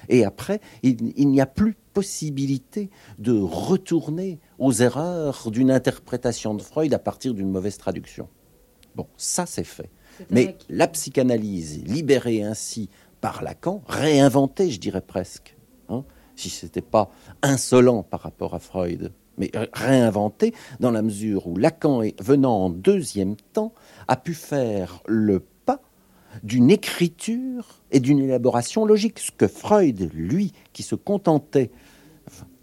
Et 0.08 0.26
après, 0.26 0.62
il 0.82 1.30
n'y 1.30 1.41
a 1.41 1.45
plus 1.45 1.76
possibilité 1.93 2.89
de 3.19 3.39
retourner 3.39 4.39
aux 4.58 4.74
erreurs 4.74 5.52
d'une 5.52 5.69
interprétation 5.69 6.56
de 6.56 6.62
Freud 6.63 6.93
à 6.93 6.98
partir 6.98 7.36
d'une 7.36 7.52
mauvaise 7.52 7.78
traduction. 7.78 8.28
Bon, 8.95 9.06
ça 9.17 9.45
c'est 9.45 9.63
fait. 9.63 9.91
Mais 10.32 10.58
la 10.69 10.88
psychanalyse, 10.88 11.84
libérée 11.86 12.41
ainsi 12.41 12.89
par 13.21 13.43
Lacan, 13.43 13.82
réinventée, 13.88 14.71
je 14.71 14.79
dirais 14.79 15.01
presque, 15.01 15.55
hein, 15.89 16.03
si 16.36 16.49
ce 16.49 16.65
n'était 16.65 16.82
pas 16.82 17.12
insolent 17.41 18.03
par 18.03 18.21
rapport 18.21 18.53
à 18.53 18.60
Freud, 18.60 19.12
mais 19.38 19.51
réinventée 19.73 20.53
dans 20.79 20.91
la 20.91 21.01
mesure 21.01 21.47
où 21.47 21.55
Lacan, 21.55 22.01
venant 22.19 22.65
en 22.65 22.69
deuxième 22.69 23.36
temps, 23.53 23.73
a 24.08 24.15
pu 24.15 24.34
faire 24.34 25.01
le 25.08 25.39
pas 25.65 25.82
d'une 26.43 26.69
écriture 26.69 27.82
et 27.91 27.99
d'une 27.99 28.19
élaboration 28.19 28.86
logique. 28.86 29.19
Ce 29.19 29.32
que 29.32 29.47
Freud, 29.47 30.10
lui, 30.13 30.53
qui 30.73 30.84
se 30.84 30.95
contentait 30.95 31.71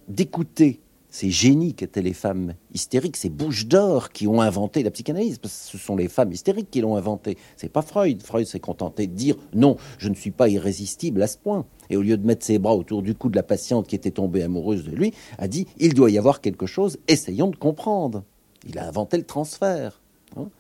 d'écouter 0.09 0.81
ces 1.17 1.31
génies 1.31 1.73
qu'étaient 1.73 2.03
les 2.03 2.13
femmes 2.13 2.53
hystériques, 2.75 3.17
ces 3.17 3.31
bouches 3.31 3.65
d'or 3.65 4.11
qui 4.11 4.27
ont 4.27 4.43
inventé 4.43 4.83
la 4.83 4.91
psychanalyse, 4.91 5.39
parce 5.39 5.55
que 5.55 5.79
ce 5.79 5.79
sont 5.79 5.97
les 5.97 6.09
femmes 6.09 6.31
hystériques 6.31 6.71
qui 6.71 6.83
l'ont 6.83 6.97
inventé. 6.97 7.39
C'est 7.57 7.71
pas 7.71 7.81
Freud. 7.81 8.23
Freud 8.23 8.45
s'est 8.45 8.61
contenté 8.61 9.07
de 9.07 9.15
dire 9.15 9.35
non, 9.55 9.79
je 9.97 10.11
ne 10.11 10.15
suis 10.15 10.31
pas 10.31 10.51
irrésistible 10.51 11.23
à 11.23 11.27
ce 11.27 11.39
point. 11.39 11.65
Et 11.89 11.97
au 11.97 12.03
lieu 12.03 12.19
de 12.19 12.27
mettre 12.27 12.45
ses 12.45 12.59
bras 12.59 12.77
autour 12.77 13.01
du 13.01 13.15
cou 13.15 13.31
de 13.31 13.37
la 13.37 13.43
patiente 13.43 13.87
qui 13.87 13.95
était 13.95 14.11
tombée 14.11 14.43
amoureuse 14.43 14.85
de 14.85 14.91
lui, 14.91 15.15
a 15.39 15.49
dit 15.49 15.67
il 15.79 15.95
doit 15.95 16.11
y 16.11 16.19
avoir 16.19 16.43
quelque 16.43 16.67
chose, 16.67 16.99
essayons 17.09 17.49
de 17.49 17.57
comprendre. 17.57 18.23
Il 18.69 18.79
a 18.79 18.87
inventé 18.87 19.17
le 19.17 19.25
transfert. 19.25 20.03
Hein. 20.37 20.51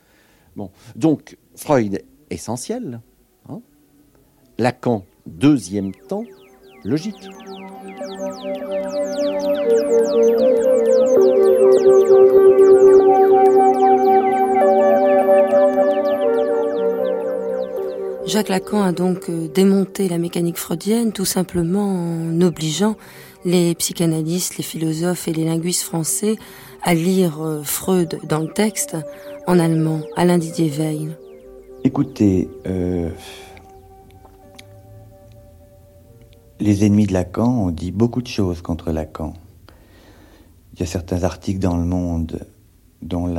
bon, 0.57 0.71
donc 0.95 1.37
Freud 1.55 2.03
essentiel. 2.31 3.03
Hein. 3.51 3.61
Lacan 4.57 5.05
deuxième 5.27 5.92
temps 5.92 6.25
logique. 6.87 7.29
Jacques 18.27 18.49
Lacan 18.49 18.83
a 18.83 18.92
donc 18.92 19.29
euh, 19.29 19.49
démonté 19.49 20.09
la 20.09 20.18
mécanique 20.18 20.59
freudienne 20.59 21.12
tout 21.12 21.25
simplement 21.25 21.88
en 21.88 22.40
obligeant 22.40 22.96
les 23.44 23.75
psychanalystes, 23.77 24.57
les 24.57 24.64
philosophes 24.64 25.29
et 25.29 25.33
les 25.33 25.44
linguistes 25.44 25.85
français 25.85 26.37
à 26.83 26.94
lire 26.94 27.40
euh, 27.40 27.62
Freud 27.62 28.18
dans 28.29 28.40
le 28.40 28.49
texte 28.49 28.96
en 29.46 29.59
allemand, 29.59 30.01
Alain 30.16 30.38
Didier 30.38 30.68
Veil. 30.68 31.11
Écoutez, 31.85 32.49
euh, 32.66 33.11
les 36.61 36.85
ennemis 36.85 37.07
de 37.07 37.12
Lacan 37.12 37.66
ont 37.66 37.71
dit 37.71 37.92
beaucoup 37.92 38.23
de 38.23 38.29
choses 38.29 38.62
contre 38.62 38.90
Lacan. 38.90 39.35
Il 40.75 40.81
y 40.81 40.83
a 40.83 40.87
certains 40.87 41.25
articles 41.25 41.59
dans 41.59 41.77
le 41.77 41.85
monde 41.85 42.47
dont 43.03 43.33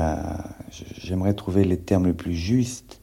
j'aimerais 0.97 1.33
trouver 1.33 1.63
les 1.63 1.77
termes 1.77 2.05
les 2.05 2.13
plus 2.13 2.35
justes, 2.35 3.01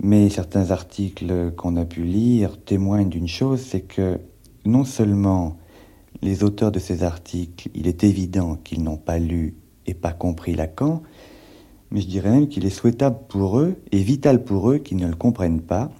mais 0.00 0.30
certains 0.30 0.70
articles 0.70 1.52
qu'on 1.56 1.76
a 1.76 1.84
pu 1.84 2.04
lire 2.04 2.62
témoignent 2.62 3.08
d'une 3.08 3.28
chose, 3.28 3.60
c'est 3.60 3.82
que 3.82 4.20
non 4.64 4.84
seulement 4.84 5.56
les 6.22 6.44
auteurs 6.44 6.72
de 6.72 6.78
ces 6.78 7.02
articles, 7.02 7.68
il 7.74 7.86
est 7.86 8.04
évident 8.04 8.56
qu'ils 8.56 8.82
n'ont 8.82 8.96
pas 8.96 9.18
lu 9.18 9.54
et 9.86 9.94
pas 9.94 10.12
compris 10.12 10.54
Lacan, 10.54 11.02
mais 11.90 12.00
je 12.00 12.06
dirais 12.06 12.30
même 12.30 12.48
qu'il 12.48 12.64
est 12.66 12.70
souhaitable 12.70 13.18
pour 13.28 13.58
eux 13.58 13.76
et 13.90 14.02
vital 14.02 14.44
pour 14.44 14.70
eux 14.70 14.78
qu'ils 14.78 14.98
ne 14.98 15.08
le 15.08 15.16
comprennent 15.16 15.60
pas, 15.60 15.90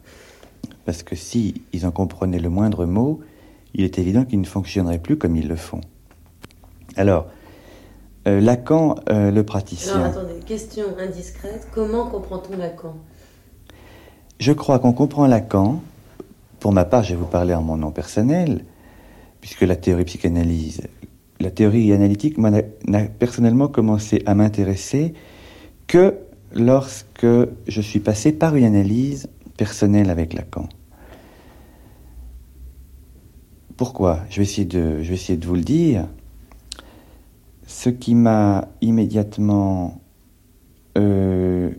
parce 0.91 1.05
que 1.05 1.15
si 1.15 1.63
ils 1.73 1.87
en 1.87 1.93
comprenaient 1.93 2.41
le 2.41 2.49
moindre 2.49 2.85
mot, 2.85 3.21
il 3.75 3.85
est 3.85 4.01
évident 4.01 4.25
qu'ils 4.25 4.41
ne 4.41 4.45
fonctionneraient 4.45 4.99
plus 4.99 5.17
comme 5.17 5.37
ils 5.37 5.47
le 5.47 5.55
font. 5.55 5.81
Alors, 6.97 7.29
euh, 8.27 8.41
Lacan, 8.41 8.97
euh, 9.09 9.31
le 9.31 9.45
praticien. 9.45 10.01
Alors 10.01 10.07
attendez, 10.07 10.41
question 10.45 10.87
indiscrète, 10.99 11.69
comment 11.73 12.11
comprend-on 12.11 12.57
Lacan? 12.57 12.97
Je 14.41 14.51
crois 14.51 14.81
qu'on 14.81 14.93
comprend 14.93 15.29
Lacan, 15.29 15.81
pour 16.59 16.73
ma 16.73 16.85
part, 16.85 17.05
je 17.05 17.11
vais 17.11 17.21
vous 17.21 17.27
parler 17.27 17.55
en 17.55 17.63
mon 17.63 17.77
nom 17.77 17.93
personnel, 17.93 18.65
puisque 19.41 19.63
la 19.63 19.77
théorie 19.77 20.03
psychanalyse, 20.07 20.81
la 21.39 21.53
théorie 21.53 21.93
analytique 21.93 22.37
n'a 22.37 23.03
personnellement 23.17 23.69
commencé 23.69 24.25
à 24.27 24.35
m'intéresser 24.35 25.15
que 25.87 26.17
lorsque 26.53 27.29
je 27.69 27.81
suis 27.81 28.01
passé 28.01 28.33
par 28.33 28.57
une 28.57 28.65
analyse 28.65 29.29
personnelle 29.57 30.11
avec 30.11 30.35
Lacan. 30.35 30.69
Pourquoi? 33.81 34.21
Je 34.29 34.37
vais, 34.37 34.43
essayer 34.43 34.67
de, 34.67 35.47
vous 35.47 35.55
le 35.55 35.63
dire. 35.63 36.07
Ce 37.67 37.89
qui 37.89 38.15
m'a 38.15 38.69
immédiatement, 38.83 40.03
euh, 40.99 41.71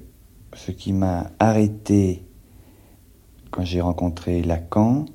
ce 0.56 0.72
qui 0.72 0.94
m'a 0.94 1.30
arrêté 1.38 2.26
quand 3.52 3.64
j'ai 3.64 3.82
rencontré 3.82 4.42
Lacan, 4.42 5.06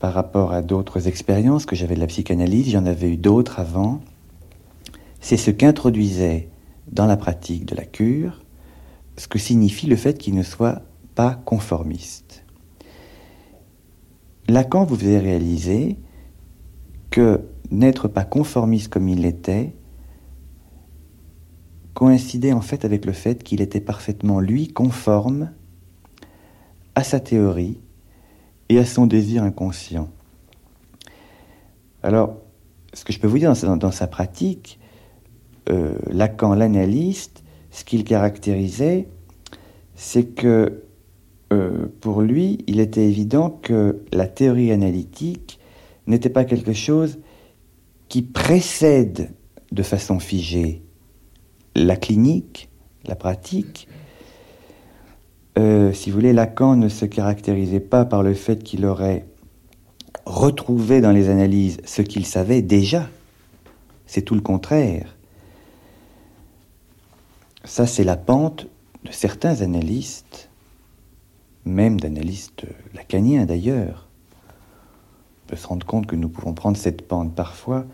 par 0.00 0.12
rapport 0.12 0.50
à 0.52 0.60
d'autres 0.60 1.06
expériences 1.06 1.66
que 1.66 1.76
j'avais 1.76 1.94
de 1.94 2.00
la 2.00 2.08
psychanalyse, 2.08 2.70
j'en 2.70 2.84
avais 2.84 3.10
eu 3.10 3.16
d'autres 3.16 3.60
avant, 3.60 4.00
c'est 5.20 5.36
ce 5.36 5.52
qu'introduisait 5.52 6.48
dans 6.90 7.06
la 7.06 7.16
pratique 7.16 7.64
de 7.64 7.76
la 7.76 7.84
cure 7.84 8.42
ce 9.16 9.28
que 9.28 9.38
signifie 9.38 9.86
le 9.86 9.94
fait 9.94 10.18
qu'il 10.18 10.34
ne 10.34 10.42
soit 10.42 10.82
pas 11.14 11.40
conformiste. 11.44 12.41
Lacan 14.48 14.84
vous 14.84 14.96
faisait 14.96 15.18
réaliser 15.18 15.96
que 17.10 17.40
n'être 17.70 18.08
pas 18.08 18.24
conformiste 18.24 18.88
comme 18.88 19.08
il 19.08 19.22
l'était 19.22 19.74
coïncidait 21.94 22.52
en 22.52 22.60
fait 22.60 22.84
avec 22.84 23.04
le 23.04 23.12
fait 23.12 23.42
qu'il 23.42 23.60
était 23.60 23.80
parfaitement, 23.80 24.40
lui, 24.40 24.68
conforme 24.68 25.50
à 26.94 27.04
sa 27.04 27.20
théorie 27.20 27.78
et 28.68 28.78
à 28.78 28.84
son 28.84 29.06
désir 29.06 29.42
inconscient. 29.42 30.08
Alors, 32.02 32.36
ce 32.94 33.04
que 33.04 33.12
je 33.12 33.20
peux 33.20 33.28
vous 33.28 33.38
dire 33.38 33.52
dans, 33.52 33.90
sa 33.90 34.06
pratique, 34.06 34.78
euh, 35.70 35.94
Lacan, 36.10 36.54
l'analyste, 36.54 37.42
ce 37.70 37.84
qu'il 37.84 38.04
caractérisait, 38.04 39.08
c'est 39.94 40.34
que 40.34 40.82
euh, 41.52 41.86
pour 42.00 42.22
lui, 42.22 42.64
il 42.66 42.80
était 42.80 43.06
évident 43.06 43.50
que 43.50 44.02
la 44.10 44.26
théorie 44.26 44.72
analytique 44.72 45.58
n'était 46.06 46.30
pas 46.30 46.44
quelque 46.44 46.72
chose 46.72 47.18
qui 48.08 48.22
précède 48.22 49.30
de 49.70 49.82
façon 49.82 50.18
figée 50.18 50.82
la 51.74 51.96
clinique, 51.96 52.70
la 53.04 53.16
pratique. 53.16 53.86
Euh, 55.58 55.92
si 55.92 56.10
vous 56.10 56.16
voulez, 56.16 56.32
Lacan 56.32 56.76
ne 56.76 56.88
se 56.88 57.04
caractérisait 57.04 57.80
pas 57.80 58.06
par 58.06 58.22
le 58.22 58.34
fait 58.34 58.62
qu'il 58.62 58.86
aurait 58.86 59.26
retrouvé 60.24 61.00
dans 61.00 61.12
les 61.12 61.28
analyses 61.28 61.78
ce 61.84 62.00
qu'il 62.00 62.24
savait 62.24 62.62
déjà. 62.62 63.08
C'est 64.06 64.22
tout 64.22 64.34
le 64.34 64.40
contraire. 64.40 65.16
Ça, 67.64 67.86
c'est 67.86 68.04
la 68.04 68.16
pente 68.16 68.66
de 69.04 69.12
certains 69.12 69.60
analystes, 69.60 70.50
même 71.64 72.00
d'analystes 72.00 72.66
lacaniens 72.94 73.46
d'ailleurs. 73.46 74.08
On 75.44 75.50
peut 75.50 75.56
se 75.56 75.66
rendre 75.66 75.86
compte 75.86 76.06
que 76.06 76.16
nous 76.16 76.28
pouvons 76.28 76.54
prendre 76.54 76.76
cette 76.76 77.02
pente 77.02 77.34
parfois 77.34 77.86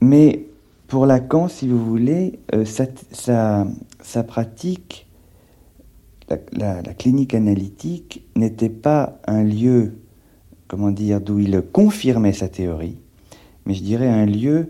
mais 0.00 0.46
pour 0.88 1.06
Lacan, 1.06 1.48
si 1.48 1.68
vous 1.68 1.84
voulez, 1.84 2.38
euh, 2.54 2.64
sa, 2.64 4.22
pratique, 4.22 5.06
la, 6.52 6.82
clinique 6.94 7.34
analytique, 7.34 8.24
n'était 8.36 8.68
pas 8.68 9.18
un 9.26 9.42
lieu, 9.42 9.96
comment 10.68 10.90
dire, 10.90 11.20
d'où 11.20 11.38
il 11.38 11.60
confirmait 11.72 12.32
sa 12.32 12.48
théorie, 12.48 12.98
mais 13.64 13.74
je 13.74 13.82
dirais 13.82 14.08
un 14.08 14.26
lieu 14.26 14.68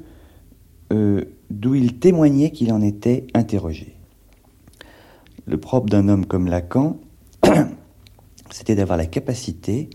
euh, 0.92 1.24
d'où 1.50 1.74
il 1.74 1.98
témoignait 1.98 2.50
qu'il 2.50 2.72
en 2.72 2.80
était 2.80 3.26
interrogé. 3.34 3.95
Le 5.46 5.58
propre 5.58 5.88
d'un 5.88 6.08
homme 6.08 6.26
comme 6.26 6.48
Lacan, 6.48 6.98
c'était 8.50 8.74
d'avoir 8.74 8.98
la 8.98 9.06
capacité 9.06 9.90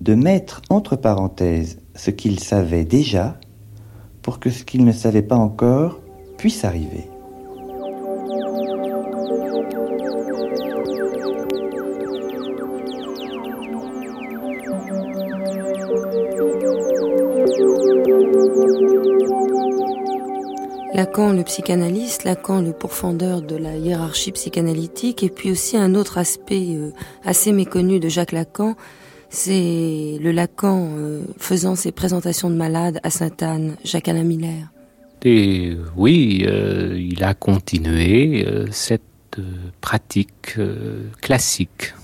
de 0.00 0.14
mettre 0.14 0.60
entre 0.68 0.96
parenthèses 0.96 1.78
ce 1.94 2.10
qu'il 2.10 2.38
savait 2.40 2.84
déjà 2.84 3.40
pour 4.20 4.38
que 4.38 4.50
ce 4.50 4.64
qu'il 4.64 4.84
ne 4.84 4.92
savait 4.92 5.22
pas 5.22 5.36
encore 5.36 6.00
puisse 6.36 6.64
arriver. 6.64 7.08
Lacan, 21.16 21.32
le 21.32 21.44
psychanalyste, 21.44 22.24
Lacan, 22.24 22.60
le 22.60 22.72
pourfendeur 22.72 23.40
de 23.40 23.56
la 23.56 23.74
hiérarchie 23.74 24.32
psychanalytique, 24.32 25.22
et 25.22 25.30
puis 25.30 25.50
aussi 25.50 25.78
un 25.78 25.94
autre 25.94 26.18
aspect 26.18 26.74
euh, 26.74 26.90
assez 27.24 27.52
méconnu 27.52 28.00
de 28.00 28.10
Jacques 28.10 28.32
Lacan, 28.32 28.76
c'est 29.30 30.18
le 30.20 30.30
Lacan 30.30 30.90
euh, 30.94 31.22
faisant 31.38 31.74
ses 31.74 31.90
présentations 31.90 32.50
de 32.50 32.54
malades 32.54 33.00
à 33.02 33.08
Sainte-Anne, 33.08 33.76
Jacques-Alain 33.82 34.24
Miller. 34.24 34.66
Et 35.22 35.74
oui, 35.96 36.44
euh, 36.46 36.94
il 36.98 37.24
a 37.24 37.32
continué 37.32 38.46
cette 38.70 39.40
pratique 39.80 40.58
classique 41.22 41.94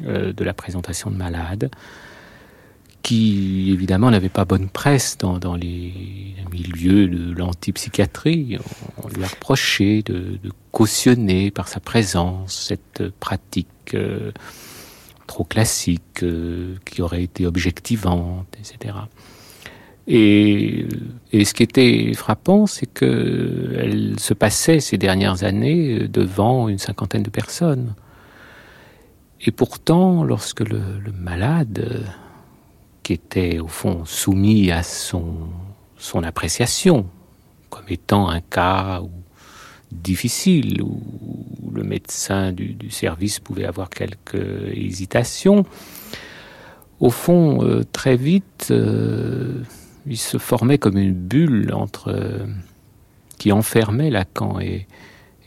de 0.00 0.44
la 0.44 0.54
présentation 0.54 1.10
de 1.10 1.16
malades, 1.16 1.70
qui 3.04 3.70
évidemment 3.70 4.10
n'avait 4.10 4.30
pas 4.30 4.46
bonne 4.46 4.68
presse 4.68 5.18
dans, 5.18 5.54
les 5.54 6.34
milieux 6.50 7.06
de 7.06 7.34
l'antipsychiatrie. 7.34 8.56
On, 9.02 9.08
lui 9.08 9.22
a 9.22 9.28
reproché 9.28 10.02
de, 10.02 10.40
cautionner 10.72 11.52
par 11.52 11.68
sa 11.68 11.78
présence 11.78 12.66
cette 12.68 13.10
pratique 13.20 13.94
trop 15.26 15.44
classique, 15.44 16.22
euh, 16.22 16.76
qui 16.84 17.02
aurait 17.02 17.22
été 17.22 17.46
objectivante, 17.46 18.46
etc. 18.58 18.96
Et, 20.06 20.86
et, 21.32 21.44
ce 21.44 21.54
qui 21.54 21.62
était 21.62 22.12
frappant, 22.14 22.66
c'est 22.66 22.86
que 22.86 23.74
elle 23.78 24.18
se 24.18 24.34
passait 24.34 24.80
ces 24.80 24.98
dernières 24.98 25.44
années 25.44 26.08
devant 26.08 26.68
une 26.68 26.78
cinquantaine 26.78 27.22
de 27.22 27.30
personnes. 27.30 27.94
Et 29.40 29.50
pourtant, 29.50 30.24
lorsque 30.24 30.60
le 30.60 30.80
malade, 31.12 32.04
qui 33.04 33.12
était 33.12 33.60
au 33.60 33.68
fond 33.68 34.04
soumis 34.04 34.72
à 34.72 34.82
son, 34.82 35.24
appréciation, 36.24 37.06
comme 37.70 37.84
étant 37.88 38.28
un 38.28 38.40
cas 38.40 39.00
difficile, 39.92 40.82
où 40.82 41.00
le 41.72 41.84
médecin 41.84 42.50
du, 42.50 42.90
service 42.90 43.38
pouvait 43.38 43.66
avoir 43.66 43.90
quelques 43.90 44.74
hésitations. 44.74 45.64
Au 46.98 47.10
fond, 47.10 47.62
euh, 47.62 47.84
très 47.84 48.16
vite, 48.16 48.68
euh, 48.72 49.62
il 50.06 50.18
se 50.18 50.38
formait 50.38 50.78
comme 50.78 50.98
une 50.98 51.14
bulle 51.14 51.72
entre 51.72 52.46
qui 53.38 53.52
enfermait 53.52 54.10
Lacan 54.10 54.58
et, 54.60 54.86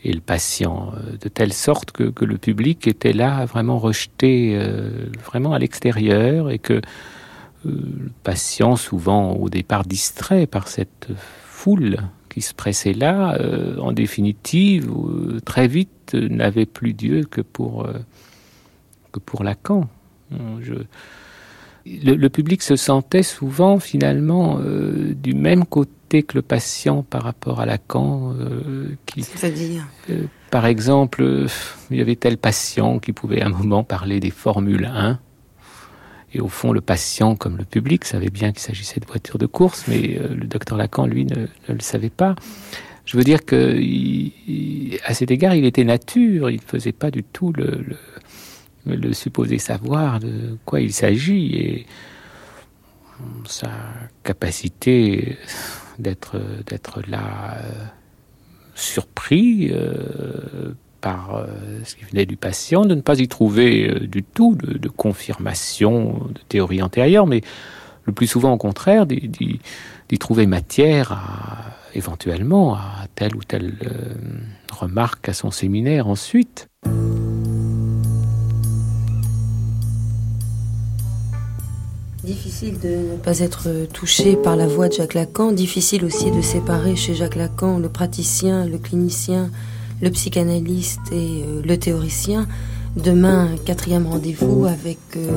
le 0.04 0.20
patient, 0.20 0.92
euh, 0.94 1.16
de 1.18 1.28
telle 1.28 1.52
sorte 1.52 1.90
que, 1.92 2.04
que, 2.04 2.24
le 2.24 2.38
public 2.38 2.86
était 2.86 3.12
là 3.12 3.44
vraiment 3.44 3.78
rejeté 3.78 4.52
euh, 4.54 5.06
vraiment 5.22 5.52
à 5.52 5.58
l'extérieur 5.58 6.50
et 6.50 6.58
que 6.58 6.74
euh, 6.74 6.80
le 7.64 8.10
patient, 8.22 8.76
souvent 8.76 9.32
au 9.32 9.48
départ 9.48 9.84
distrait 9.84 10.46
par 10.46 10.68
cette 10.68 11.08
foule 11.44 11.98
qui 12.28 12.40
se 12.40 12.54
pressait 12.54 12.92
là, 12.92 13.36
euh, 13.40 13.78
en 13.78 13.92
définitive, 13.92 14.90
euh, 14.90 15.40
très 15.44 15.66
vite 15.66 16.14
n'avait 16.14 16.66
plus 16.66 16.92
Dieu 16.92 17.24
que 17.24 17.40
pour, 17.40 17.88
que 19.12 19.18
pour 19.18 19.42
Lacan. 19.44 19.88
Je, 20.60 20.74
le, 21.86 22.14
le, 22.14 22.28
public 22.28 22.62
se 22.62 22.76
sentait 22.76 23.22
souvent 23.22 23.78
finalement 23.78 24.60
du 24.60 25.34
même 25.34 25.64
côté 25.64 25.98
que 26.26 26.38
le 26.38 26.42
patient 26.42 27.02
par 27.02 27.22
rapport 27.22 27.60
à 27.60 27.66
Lacan. 27.66 28.32
Euh, 28.38 28.96
qui, 29.06 29.22
C'est-à-dire 29.22 29.86
euh, 30.10 30.24
Par 30.50 30.66
exemple, 30.66 31.22
euh, 31.22 31.46
il 31.90 31.98
y 31.98 32.00
avait 32.00 32.16
tel 32.16 32.38
patient 32.38 32.98
qui 32.98 33.12
pouvait 33.12 33.42
à 33.42 33.46
un 33.46 33.50
moment 33.50 33.84
parler 33.84 34.20
des 34.20 34.30
Formules 34.30 34.86
1. 34.86 35.18
Et 36.34 36.40
au 36.40 36.48
fond, 36.48 36.72
le 36.72 36.80
patient, 36.80 37.36
comme 37.36 37.56
le 37.56 37.64
public, 37.64 38.04
savait 38.04 38.30
bien 38.30 38.52
qu'il 38.52 38.60
s'agissait 38.60 39.00
de 39.00 39.06
voitures 39.06 39.38
de 39.38 39.46
course, 39.46 39.84
mais 39.88 40.18
euh, 40.18 40.34
le 40.34 40.46
docteur 40.46 40.76
Lacan, 40.76 41.06
lui, 41.06 41.24
ne, 41.24 41.46
le 41.68 41.80
savait 41.80 42.10
pas. 42.10 42.34
Je 43.06 43.16
veux 43.16 43.24
dire 43.24 43.46
que, 43.46 43.80
à 45.06 45.14
cet 45.14 45.30
égard, 45.30 45.54
il 45.54 45.64
était 45.64 45.84
nature. 45.84 46.50
Il 46.50 46.56
ne 46.56 46.66
faisait 46.66 46.92
pas 46.92 47.10
du 47.10 47.24
tout 47.24 47.52
le, 47.54 47.82
le, 48.84 49.12
supposer 49.14 49.58
savoir 49.58 50.20
de 50.20 50.58
quoi 50.66 50.82
il 50.82 50.92
s'agit. 50.92 51.56
Et 51.56 51.86
sa 53.46 53.70
capacité 54.22 55.38
d'être 55.98 56.40
d'être 56.66 57.02
là 57.08 57.56
euh, 57.56 57.84
surpris 58.74 59.70
euh, 59.72 60.72
par 61.00 61.36
euh, 61.36 61.46
ce 61.84 61.94
qui 61.94 62.04
venait 62.04 62.26
du 62.26 62.36
patient, 62.36 62.84
de 62.84 62.94
ne 62.94 63.00
pas 63.00 63.18
y 63.20 63.28
trouver 63.28 63.88
euh, 63.88 64.06
du 64.06 64.22
tout 64.22 64.54
de, 64.54 64.88
confirmation 64.88 66.20
de 66.28 66.40
théorie 66.48 66.82
antérieure, 66.82 67.26
mais 67.26 67.42
le 68.04 68.12
plus 68.12 68.26
souvent 68.26 68.52
au 68.52 68.56
contraire 68.56 69.06
d'y 69.06 69.60
trouver 70.18 70.46
matière 70.46 71.12
à, 71.12 71.78
éventuellement 71.94 72.74
à 72.74 73.06
telle 73.14 73.36
ou 73.36 73.44
telle 73.44 73.74
euh, 73.84 74.14
remarque 74.72 75.28
à 75.28 75.32
son 75.32 75.50
séminaire 75.50 76.08
ensuite. 76.08 76.68
Difficile 82.24 82.78
de 82.80 83.12
ne 83.12 83.16
pas 83.16 83.38
être 83.38 83.86
touché 83.92 84.36
par 84.36 84.56
la 84.56 84.66
voix 84.66 84.88
de 84.88 84.94
Jacques 84.94 85.14
Lacan, 85.14 85.52
difficile 85.52 86.04
aussi 86.04 86.30
de 86.30 86.42
séparer 86.42 86.94
chez 86.94 87.14
Jacques 87.14 87.36
Lacan 87.36 87.78
le 87.78 87.88
praticien, 87.88 88.66
le 88.66 88.76
clinicien, 88.76 89.50
le 90.00 90.10
psychanalyste 90.10 91.12
et 91.12 91.42
euh, 91.46 91.62
le 91.64 91.78
théoricien. 91.78 92.46
Demain, 92.96 93.50
quatrième 93.64 94.06
rendez-vous 94.06 94.66
avec 94.66 94.98
euh, 95.16 95.28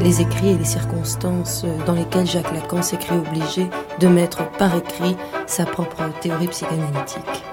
les 0.00 0.20
écrits 0.20 0.50
et 0.50 0.58
les 0.58 0.64
circonstances 0.64 1.64
dans 1.86 1.94
lesquelles 1.94 2.26
Jacques 2.26 2.52
Lacan 2.52 2.82
s'écrit 2.82 3.16
obligé 3.16 3.66
de 3.98 4.08
mettre 4.08 4.48
par 4.52 4.76
écrit 4.76 5.16
sa 5.46 5.64
propre 5.64 6.02
théorie 6.20 6.48
psychanalytique. 6.48 7.44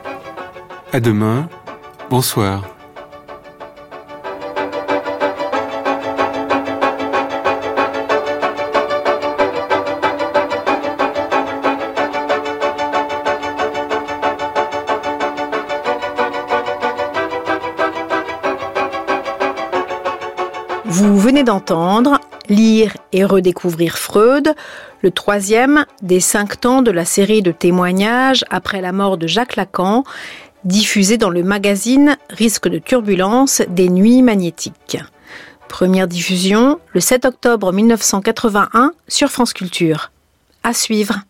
À 0.92 1.00
demain. 1.00 1.50
Bonsoir. 2.10 2.75
D'entendre 21.46 22.20
Lire 22.48 22.96
et 23.12 23.26
redécouvrir 23.26 23.98
Freud, 23.98 24.54
le 25.02 25.10
troisième 25.12 25.86
des 26.04 26.20
cinq 26.20 26.60
temps 26.60 26.84
de 26.84 26.92
la 26.92 27.06
série 27.06 27.42
de 27.42 27.52
témoignages 27.52 28.46
après 28.52 28.82
la 28.82 28.92
mort 28.92 29.18
de 29.18 29.26
Jacques 29.26 29.56
Lacan, 29.56 30.04
diffusé 30.64 31.18
dans 31.18 31.32
le 31.32 31.42
magazine 31.42 32.18
Risque 32.30 32.68
de 32.68 32.78
turbulence 32.78 33.64
des 33.68 33.90
nuits 33.90 34.22
magnétiques. 34.22 34.98
Première 35.68 36.08
diffusion 36.08 36.80
le 36.94 37.00
7 37.00 37.26
octobre 37.26 37.74
1981 37.74 38.92
sur 39.08 39.30
France 39.30 39.54
Culture. 39.54 40.12
À 40.64 40.74
suivre. 40.74 41.26